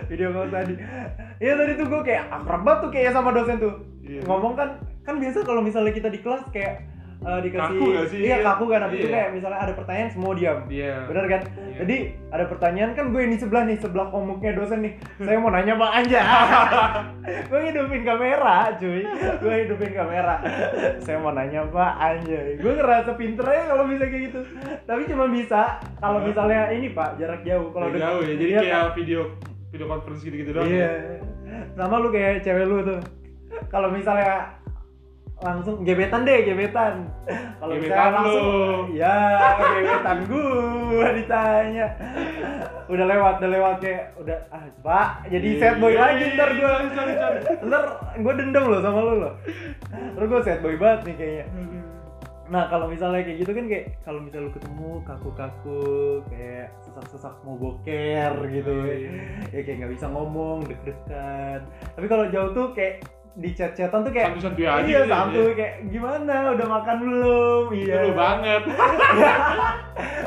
video 0.04 0.28
call 0.30 0.48
tadi 0.48 0.74
iya 1.38 1.52
tadi 1.56 1.72
tuh 1.74 1.86
gue 1.88 2.00
kayak 2.02 2.28
akrab 2.28 2.60
banget 2.60 2.78
tuh 2.78 2.90
kayak 2.92 3.10
sama 3.10 3.32
dosen 3.32 3.56
tuh 3.56 3.72
Iya. 4.00 4.20
ngomong 4.22 4.52
kan 4.52 4.68
kan 5.00 5.16
biasa 5.16 5.40
kalau 5.40 5.60
misalnya 5.60 5.88
kita 5.90 6.06
di 6.06 6.18
kelas 6.18 6.44
kayak 6.50 6.84
eh, 7.20 7.38
dikasih 7.42 7.76
Kaku 7.76 7.86
gak 7.90 8.06
sih? 8.08 8.20
iya 8.22 8.36
kaku 8.40 8.64
kan 8.66 8.80
habis 8.82 8.96
itu 8.96 9.06
Iya. 9.06 9.14
kayak 9.14 9.30
misalnya 9.32 9.58
ada 9.60 9.72
pertanyaan 9.72 10.10
semua 10.10 10.32
diam 10.32 10.58
Iya. 10.66 10.96
bener 11.04 11.24
kan 11.26 11.40
Iya. 11.46 11.76
jadi 11.80 11.96
ada 12.30 12.44
pertanyaan 12.46 12.90
kan 12.92 13.04
gue 13.08 13.22
ini 13.22 13.36
sebelah 13.36 13.62
nih 13.64 13.76
sebelah 13.76 14.06
komuknya 14.08 14.50
dosen 14.52 14.78
nih 14.80 14.92
saya 15.18 15.36
mau 15.36 15.50
nanya 15.50 15.74
pak 15.74 15.90
Anja 15.92 16.22
gue 17.50 17.60
hidupin 17.62 18.02
kamera 18.02 18.56
cuy 18.74 19.02
gue 19.36 19.54
hidupin 19.60 19.90
kamera 19.90 20.34
saya 20.98 21.16
mau 21.16 21.30
nanya 21.30 21.60
pak 21.66 21.92
Anja 21.94 22.38
gue 22.54 22.72
ngerasa 22.72 23.10
pinter 23.14 23.44
ya 23.44 23.62
kalau 23.66 23.84
bisa 23.84 24.04
kayak 24.04 24.22
gitu 24.26 24.40
tapi 24.82 25.02
cuma 25.04 25.24
bisa 25.26 25.60
kalau 25.96 26.18
misalnya 26.20 26.70
ini 26.70 26.88
pak 26.90 27.16
jarak 27.16 27.42
jauh 27.42 27.68
kalau 27.70 27.88
jauh 27.90 28.20
ya. 28.20 28.32
Jadi 28.32 28.44
iya, 28.46 28.60
kayak 28.60 28.94
video 28.94 29.20
video 29.68 29.86
conference 29.86 30.20
gitu-gitu 30.20 30.50
doang. 30.50 30.66
Iya. 30.66 30.88
ya. 30.88 31.18
Sama 31.74 31.98
lu 31.98 32.08
kayak 32.08 32.40
cewek 32.40 32.64
lu 32.64 32.82
tuh. 32.82 33.00
Kalau 33.66 33.88
misalnya 33.88 34.58
langsung 35.40 35.80
gebetan 35.82 36.22
deh, 36.22 36.44
gebetan. 36.44 37.08
Kalau 37.56 37.72
Gebetan 37.72 37.80
misalnya 37.82 38.12
langsung 38.12 38.44
lu. 38.44 38.92
ya 38.92 39.16
gebetan 39.56 40.18
gua 40.26 41.06
ditanya. 41.18 41.86
Udah 42.86 43.06
lewat, 43.06 43.34
udah 43.40 43.50
lewat 43.50 43.76
kayak 43.78 44.04
udah 44.16 44.38
ah, 44.48 44.64
Pak, 44.80 45.08
jadi 45.28 45.46
Iya. 45.46 45.58
sad 45.58 45.76
boy 45.78 45.94
lagi 45.94 46.24
ntar 46.34 46.50
gua. 46.52 46.72
Sorry, 46.90 47.14
sorry. 47.14 47.38
Ntar 47.66 47.82
gua 48.18 48.32
dendam 48.34 48.64
loh 48.66 48.80
sama 48.80 49.00
lu 49.00 49.14
loh. 49.18 49.34
Ntar 49.88 50.24
gua 50.26 50.40
sad 50.40 50.60
boy 50.60 50.76
banget 50.76 51.00
nih 51.04 51.16
kayaknya. 51.16 51.46
Nah 52.50 52.66
kalau 52.66 52.84
misalnya 52.84 53.22
kayak 53.22 53.38
gitu 53.38 53.52
kan 53.54 53.64
kayak 53.64 53.86
kalau 54.02 54.18
misalnya 54.18 54.44
lu 54.44 54.52
ketemu 54.52 54.90
kaku-kaku 55.06 55.82
kayak 56.26 56.74
sesak-sesak 56.80 57.34
mau 57.40 57.54
boker 57.54 58.32
gitu 58.50 58.74
Iya. 58.84 59.10
ya 59.48 59.60
kayak 59.62 59.76
nggak 59.78 59.92
bisa 59.94 60.06
ngomong 60.10 60.66
deg-degan 60.66 61.62
tapi 61.94 62.06
kalau 62.10 62.26
jauh 62.26 62.50
tuh 62.50 62.74
kayak 62.74 63.06
di 63.40 63.50
chat-chatan 63.50 64.04
tuh 64.04 64.12
kayak 64.12 64.26
Santuy-santuy 64.30 64.62
aja 64.62 64.80
iya 64.80 65.00
gitu 65.00 65.00
ya. 65.02 65.08
santuy 65.10 65.50
kayak 65.54 65.74
gimana 65.88 66.34
udah 66.52 66.66
makan 66.68 66.96
belum 67.00 67.64
iya 67.72 67.94
lu 67.98 68.12
banget. 68.12 68.62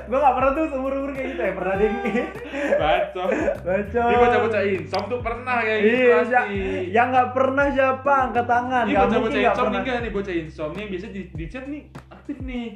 gue 0.03 0.17
nggak 0.17 0.35
pernah 0.35 0.51
tuh 0.51 0.65
seumur 0.67 0.93
umur 0.93 1.11
kayak 1.11 1.27
gitu 1.29 1.41
ya 1.41 1.53
pernah 1.53 1.75
ding 1.75 1.95
Baca. 2.81 3.23
baca 3.63 4.03
Ini 4.03 4.15
bocah-bocah 4.17 4.61
insom 4.67 5.03
tuh 5.07 5.19
pernah 5.19 5.57
kayak 5.59 5.79
gitu 5.79 5.95
iya 5.95 6.15
pasti. 6.19 6.33
ya- 6.33 6.47
yang 6.91 7.07
nggak 7.09 7.29
pernah 7.31 7.65
siapa 7.69 8.13
angkat 8.23 8.45
tangan 8.45 8.83
Ini 8.83 8.95
mungkin 8.99 9.31
nggak 9.31 9.45
insom 9.47 9.65
nih 9.65 9.79
enggak 9.79 9.97
nih 9.99 10.11
bocah 10.11 10.33
insom 10.35 10.69
nih 10.73 10.85
biasa 10.89 11.05
di, 11.07 11.21
di 11.29 11.45
chat 11.47 11.65
nih 11.65 11.81
aktif 12.09 12.37
nih. 12.39 12.67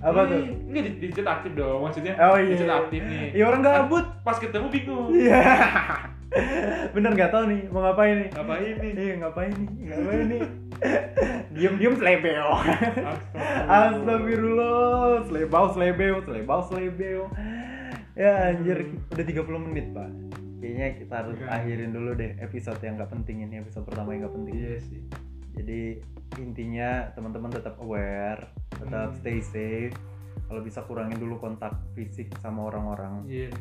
Apa 0.00 0.20
tuh? 0.24 0.38
Enggak 0.40 0.82
di, 0.82 0.90
di 0.96 1.08
chat 1.10 1.26
aktif 1.28 1.52
dong 1.52 1.78
maksudnya. 1.82 2.14
Oh, 2.16 2.34
Di 2.34 2.46
iya. 2.46 2.56
chat 2.56 2.70
aktif 2.78 3.02
nih. 3.02 3.26
Iya, 3.32 3.44
orang 3.44 3.60
gabut. 3.60 4.06
Pas 4.22 4.38
ketemu 4.38 4.66
bingung. 4.70 5.08
iya 5.12 5.42
bener 6.94 7.10
nggak 7.12 7.30
tahu 7.30 7.44
nih 7.46 7.62
mau 7.68 7.82
ngapain 7.82 8.16
nih 8.16 8.28
Ngapain 8.30 8.74
nih? 8.76 8.92
iya 8.94 9.14
ngapain 9.18 9.52
nih 9.52 9.68
ngapain 9.84 10.24
nih 10.26 10.42
diem 11.54 11.74
diem 11.76 11.94
selebeo 11.94 12.50
Astagfirullah. 13.68 15.26
Selebau, 15.26 15.64
selebeu, 15.70 16.16
selebau, 16.22 16.60
selebeu. 16.64 17.22
Ya 18.14 18.48
anjir, 18.48 18.84
udah 19.08 19.24
30 19.24 19.66
menit 19.68 19.86
pak. 19.92 20.10
Kayaknya 20.58 20.88
kita 20.96 21.14
harus 21.16 21.36
Oke. 21.36 21.46
akhirin 21.46 21.90
dulu 21.90 22.10
deh 22.14 22.36
episode 22.38 22.80
yang 22.80 22.96
nggak 22.96 23.10
penting 23.10 23.44
ini, 23.44 23.60
episode 23.60 23.84
pertama 23.84 24.12
yang 24.12 24.24
nggak 24.24 24.34
penting. 24.34 24.54
Iya 24.56 24.74
sih. 24.78 25.00
Jadi 25.52 25.80
intinya 26.36 26.90
teman-teman 27.12 27.50
tetap 27.50 27.76
aware, 27.78 28.44
tetap 28.70 29.12
Hmm. 29.12 29.18
stay 29.18 29.38
safe. 29.40 29.96
Kalau 30.46 30.60
bisa 30.60 30.82
kurangin 30.82 31.16
dulu 31.16 31.38
kontak 31.38 31.76
fisik 31.92 32.32
sama 32.38 32.66
orang-orang. 32.66 33.24
Iya. 33.24 33.52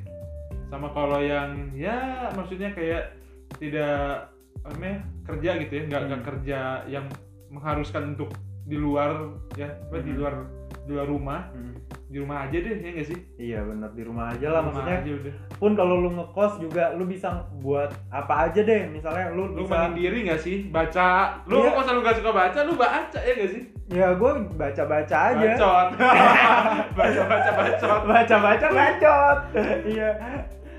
Sama 0.70 0.88
kalau 0.90 1.20
yang 1.20 1.74
ya 1.74 1.98
maksudnya 2.32 2.70
kayak 2.70 3.18
tidak 3.58 4.30
apa 4.60 4.76
namanya 4.76 4.98
kerja 5.26 5.50
gitu 5.58 5.74
ya, 5.74 5.84
nggak 5.86 6.02
nggak 6.06 6.20
Hmm. 6.20 6.30
kerja 6.30 6.60
yang 6.86 7.06
mengharuskan 7.50 8.14
untuk 8.14 8.30
di 8.64 8.78
luar 8.78 9.34
ya, 9.56 9.66
apa, 9.66 9.98
di 10.00 10.14
Hmm. 10.14 10.20
luar 10.20 10.34
di 10.80 10.92
luar 10.92 11.08
rumah, 11.08 11.42
Hmm. 11.50 11.74
di 12.04 12.18
rumah 12.18 12.38
aja 12.44 12.58
deh 12.58 12.76
ya 12.76 12.90
nggak 12.92 13.08
sih? 13.08 13.20
Iya 13.36 13.60
bener 13.62 13.90
di 13.92 14.02
rumah 14.02 14.26
aja 14.28 14.48
lah 14.48 14.62
Di 14.62 14.66
rumah 14.66 14.66
maksudnya. 14.70 14.98
aja 15.00 15.12
udah. 15.16 15.34
Pun 15.56 15.72
kalau 15.76 15.96
lu 15.98 16.10
ngekos 16.12 16.54
juga 16.60 16.84
lu 16.92 17.06
bisa 17.06 17.30
buat 17.56 17.90
apa 18.10 18.34
aja 18.46 18.60
deh. 18.60 18.82
Misalnya 18.88 19.30
lu, 19.32 19.54
Lu 19.54 19.66
bisa 19.66 19.74
mandiri 19.80 20.20
nggak 20.24 20.38
sih? 20.40 20.58
Baca. 20.68 21.42
Lu 21.46 21.62
Iya. 21.62 21.74
kalau 21.76 21.92
lu 21.92 22.02
gak 22.04 22.18
suka 22.18 22.32
baca, 22.32 22.60
lu 22.64 22.74
baca 22.76 23.18
ya 23.20 23.34
nggak 23.34 23.52
sih? 23.52 23.64
ya 23.90 24.14
gue 24.14 24.32
baca-baca 24.54 25.18
aja. 25.34 25.46
Bacot. 25.50 25.88
baca 27.00 27.22
baca 27.24 27.52
bacot. 27.52 28.02
baca 28.06 28.36
baca 28.38 28.68
bacot 28.70 29.38
iya 29.84 30.12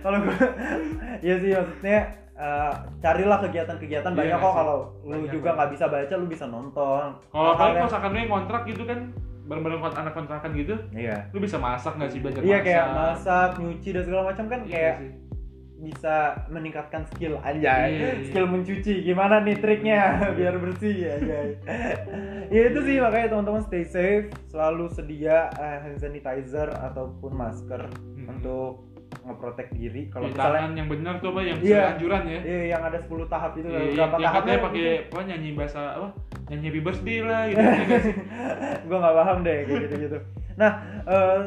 kalau 0.00 0.18
gue 0.20 0.36
iya 1.24 1.34
sih 1.36 1.50
maksudnya 1.50 1.98
eh, 2.34 2.72
carilah 2.98 3.38
kegiatan-kegiatan 3.38 4.10
Iya 4.10 4.18
banyak 4.18 4.38
kok. 4.38 4.54
kalau 4.54 4.78
lu 5.02 5.12
Banyak 5.18 5.30
juga 5.30 5.48
nggak 5.54 5.70
bisa 5.70 5.84
baca 5.86 6.14
lu 6.14 6.26
bisa 6.26 6.46
nonton. 6.46 7.04
Kalau 7.26 7.50
apalagi 7.50 7.76
yang- 7.76 7.90
lu 8.06 8.18
yang 8.18 8.32
kontrak 8.32 8.62
gitu 8.64 8.82
kan, 8.82 8.98
bareng-bareng 9.42 9.80
kont- 9.80 9.98
anak 9.98 10.12
kontrakan 10.12 10.50
gitu, 10.54 10.74
iya. 10.90 11.26
lu 11.28 11.38
bisa 11.38 11.56
masak 11.56 11.94
nggak 11.94 12.08
sih 12.08 12.18
belajar 12.18 12.40
iya 12.40 12.48
masak? 12.54 12.64
kayak 12.64 12.86
masak? 12.90 13.50
nyuci 13.58 13.88
dan 13.90 14.02
segala 14.02 14.22
macam 14.24 14.44
kan 14.46 14.60
Iya 14.62 14.70
kayak 14.70 14.96
sih. 14.96 15.10
bisa 15.80 16.16
meningkatkan 16.46 17.02
skill. 17.06 17.34
Aja 17.40 17.56
Iya, 17.56 17.74
iya. 17.88 18.08
skill 18.22 18.46
mencuci. 18.46 19.00
Gimana 19.02 19.40
nih 19.40 19.56
triknya? 19.56 20.00
Biar 20.38 20.54
bersih 20.56 20.96
aja 21.10 21.36
ya 22.46 22.60
itu 22.66 22.80
sih 22.80 22.96
makanya 22.98 23.30
teman-teman 23.30 23.62
stay 23.62 23.82
safe. 23.82 24.28
Selalu 24.46 24.88
sedia 24.88 25.48
eh, 25.52 25.78
hand 25.82 25.96
sanitizer 25.96 26.68
ataupun 26.70 27.32
masker 27.32 27.84
Hmm. 28.12 28.28
untuk 28.28 28.89
ngeprotek 29.20 29.68
diri 29.70 30.06
kalau 30.06 30.26
Cuci 30.26 30.34
misalnya 30.34 30.62
yang 30.72 30.88
benar 30.88 31.14
tuh 31.18 31.28
apa 31.30 31.40
yang 31.42 31.58
Iya. 31.58 31.64
sesuai 31.64 31.90
anjuran 31.92 32.22
ya. 32.24 32.40
Iya, 32.40 32.60
yang 32.68 32.82
ada 32.82 32.98
10 32.98 33.26
tahap 33.26 33.52
itu 33.54 33.66
Iya, 33.66 33.80
berapa 33.90 34.14
yang 34.16 34.32
tahapnya? 34.32 34.56
pakai 34.60 34.86
apa 35.06 35.20
nyanyi 35.24 35.50
bahasa 35.52 35.80
apa? 35.92 36.08
Nyanyi 36.46 36.64
happy 36.66 36.80
birthday 36.80 37.18
lah 37.20 37.42
gitu. 37.46 37.60
ya 37.60 37.72
nggak 37.86 38.02
sih? 38.02 38.14
gue 38.82 38.96
nggak 38.96 39.14
paham 39.16 39.38
deh 39.40 39.58
kayak 39.64 39.80
gitu-gitu. 39.84 40.18
Nah, 40.56 40.70
eh, 41.04 41.38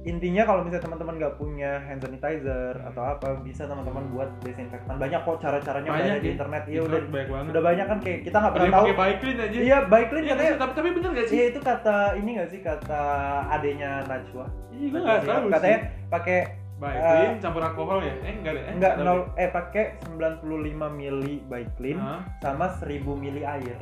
intinya 0.00 0.48
kalau 0.48 0.64
misalnya 0.64 0.88
teman-teman 0.88 1.14
nggak 1.20 1.36
punya 1.36 1.76
hand 1.84 2.00
sanitizer 2.00 2.72
atau 2.88 3.02
apa, 3.04 3.36
bisa 3.44 3.68
teman-teman 3.68 4.08
buat 4.08 4.32
desinfektan. 4.40 4.96
Banyak 4.96 5.20
kok 5.28 5.36
cara-caranya 5.44 5.90
Banyak 5.92 6.08
ada 6.08 6.20
di 6.20 6.24
ya. 6.24 6.32
internet. 6.32 6.62
Iya 6.64 6.80
udah 6.88 7.00
banyak 7.04 7.28
banget. 7.28 7.48
udah 7.52 7.62
banyak 7.62 7.86
kan 7.86 7.98
kayak 8.00 8.20
kita 8.24 8.36
nggak 8.40 8.54
pernah 8.56 8.70
tahu. 8.72 8.86
clean 9.20 9.38
aja. 9.44 9.58
Iya, 9.60 9.78
Baiklin 9.92 10.22
Iya, 10.24 10.32
katanya. 10.32 10.52
tapi 10.56 10.72
tapi 10.72 10.88
bener 10.96 11.10
gak 11.12 11.26
sih? 11.28 11.36
Iya 11.36 11.44
itu 11.52 11.60
kata 11.60 11.96
ini 12.16 12.30
nggak 12.40 12.50
sih 12.50 12.60
kata 12.64 13.02
adenya 13.52 13.90
Najwa? 14.08 14.46
Iya, 14.72 14.86
gue 14.88 15.00
nggak 15.04 15.22
tahu. 15.28 15.44
Katanya 15.52 15.78
pakai 16.08 16.38
eh, 16.80 17.00
clean 17.04 17.32
campur 17.44 17.62
alkohol 17.62 17.98
ya? 18.00 18.14
Eh 18.24 18.32
enggak 18.40 18.52
deh. 18.56 18.62
Eh, 18.64 18.72
enggak 18.72 18.92
tahu 18.96 19.04
nol 19.04 19.20
eh 19.36 19.48
pakai 19.52 19.84
95 20.08 20.88
mili 20.96 21.44
Baiklin 21.44 22.00
Hah? 22.00 22.24
sama 22.40 22.72
1000 22.80 23.04
mili 23.20 23.44
air. 23.44 23.76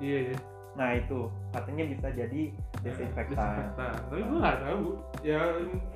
Iya, 0.00 0.18
iya. 0.32 0.36
Nah 0.72 0.88
itu 0.96 1.28
katanya 1.52 1.84
bisa 1.86 2.08
jadi 2.10 2.42
desinfektan. 2.80 3.36
Desinfektan. 3.36 3.92
Tapi 4.08 4.22
gue 4.22 4.38
nggak 4.40 4.58
tahu. 4.64 4.84
Ya 5.20 5.40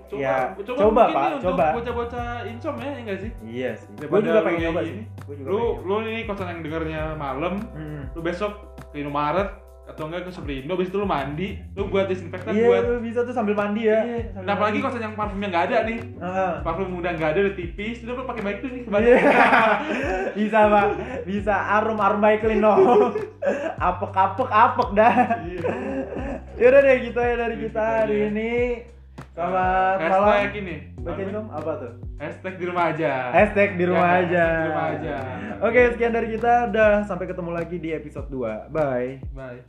coba 0.06 0.20
Ya, 0.20 0.36
coba, 0.54 0.62
coba, 0.62 0.80
mungkin 0.86 0.94
Pak, 0.94 1.08
nih 1.26 1.34
untuk 1.34 1.46
coba. 1.50 1.66
bocah-bocah 1.74 2.28
insom 2.46 2.74
ya, 2.78 2.90
ya 2.92 3.00
nggak 3.02 3.18
sih? 3.18 3.30
Iya 3.42 3.70
sih. 3.74 3.90
Gue 3.98 4.18
juga 4.20 4.38
lu 4.38 4.46
pengen 4.46 4.60
nyoba 4.62 4.80
sih. 4.82 4.96
Juga 5.26 5.48
Lu 5.48 5.58
pengen 5.58 5.82
lu 5.82 5.94
nih 6.04 6.22
kosan 6.24 6.48
yang 6.52 6.60
dengarnya 6.62 7.02
malam. 7.16 7.54
Hmm. 7.72 8.02
lu 8.12 8.20
besok 8.20 8.52
ke 8.92 9.00
Indomaret 9.00 9.50
atau 9.86 10.10
enggak 10.10 10.26
ke 10.26 10.30
Superindo, 10.30 10.74
habis 10.74 10.90
itu 10.90 10.98
lu 10.98 11.06
mandi, 11.06 11.62
lu 11.72 11.86
buat 11.86 12.04
desinfektan 12.04 12.50
Iya, 12.50 12.66
buat 12.66 12.82
lu 12.84 12.96
bisa 13.00 13.22
tuh 13.22 13.30
sambil 13.30 13.54
mandi 13.54 13.86
ya. 13.86 14.02
Iya. 14.02 14.34
Sambil 14.34 14.44
Nah, 14.44 14.52
apalagi 14.58 14.78
kosan 14.82 14.98
yang 15.00 15.14
parfumnya 15.14 15.46
nggak 15.46 15.64
ada 15.70 15.76
nih. 15.86 15.98
Ah. 16.18 16.54
Parfum 16.60 16.90
udah 16.98 17.12
nggak 17.14 17.30
ada, 17.30 17.38
udah 17.46 17.54
tipis, 17.54 18.02
lu 18.02 18.18
pakai 18.18 18.42
baik 18.42 18.58
tuh 18.60 18.68
nih 18.68 18.82
Iya. 18.82 18.86
kebanyakan. 18.86 19.68
bisa 20.42 20.58
pak, 20.66 20.86
bisa 21.22 21.54
arum 21.54 21.98
arum 21.98 22.18
Baiklin 22.18 22.58
no. 22.58 22.74
apek 23.88 24.12
apek 24.12 24.50
apek 24.50 24.88
dah. 24.92 25.14
Iya. 25.46 25.60
Yaudah 26.56 26.80
deh 26.82 26.96
gitu 27.04 27.18
ya 27.18 27.34
dari 27.36 27.54
Gitu 27.54 27.64
kita 27.68 27.78
aja. 27.80 27.94
hari 28.02 28.16
ini. 28.26 28.52
Selamat 29.36 30.00
malam. 30.00 30.32
Hashtag 30.32 30.54
ini. 30.56 30.76
Bacain 30.96 31.28
dong 31.28 31.48
apa 31.52 31.72
tuh? 31.76 31.92
Hashtag 32.16 32.54
di 32.56 32.64
rumah 32.64 32.84
aja. 32.88 33.12
Hashtag 33.36 33.70
di 33.76 33.84
rumah 33.84 34.08
Ya, 34.08 34.16
aja. 34.24 34.44
hashtag 34.48 34.56
di 34.56 34.68
rumah 34.72 34.86
aja. 34.88 35.16
Oke, 35.60 35.80
sekian 35.92 36.12
dari 36.16 36.28
kita. 36.32 36.52
Udah 36.72 36.90
sampai 37.04 37.26
ketemu 37.28 37.50
lagi 37.52 37.76
di 37.76 37.92
episode 37.92 38.32
2. 38.32 38.72
Bye. 38.72 39.20
Bye. 39.36 39.60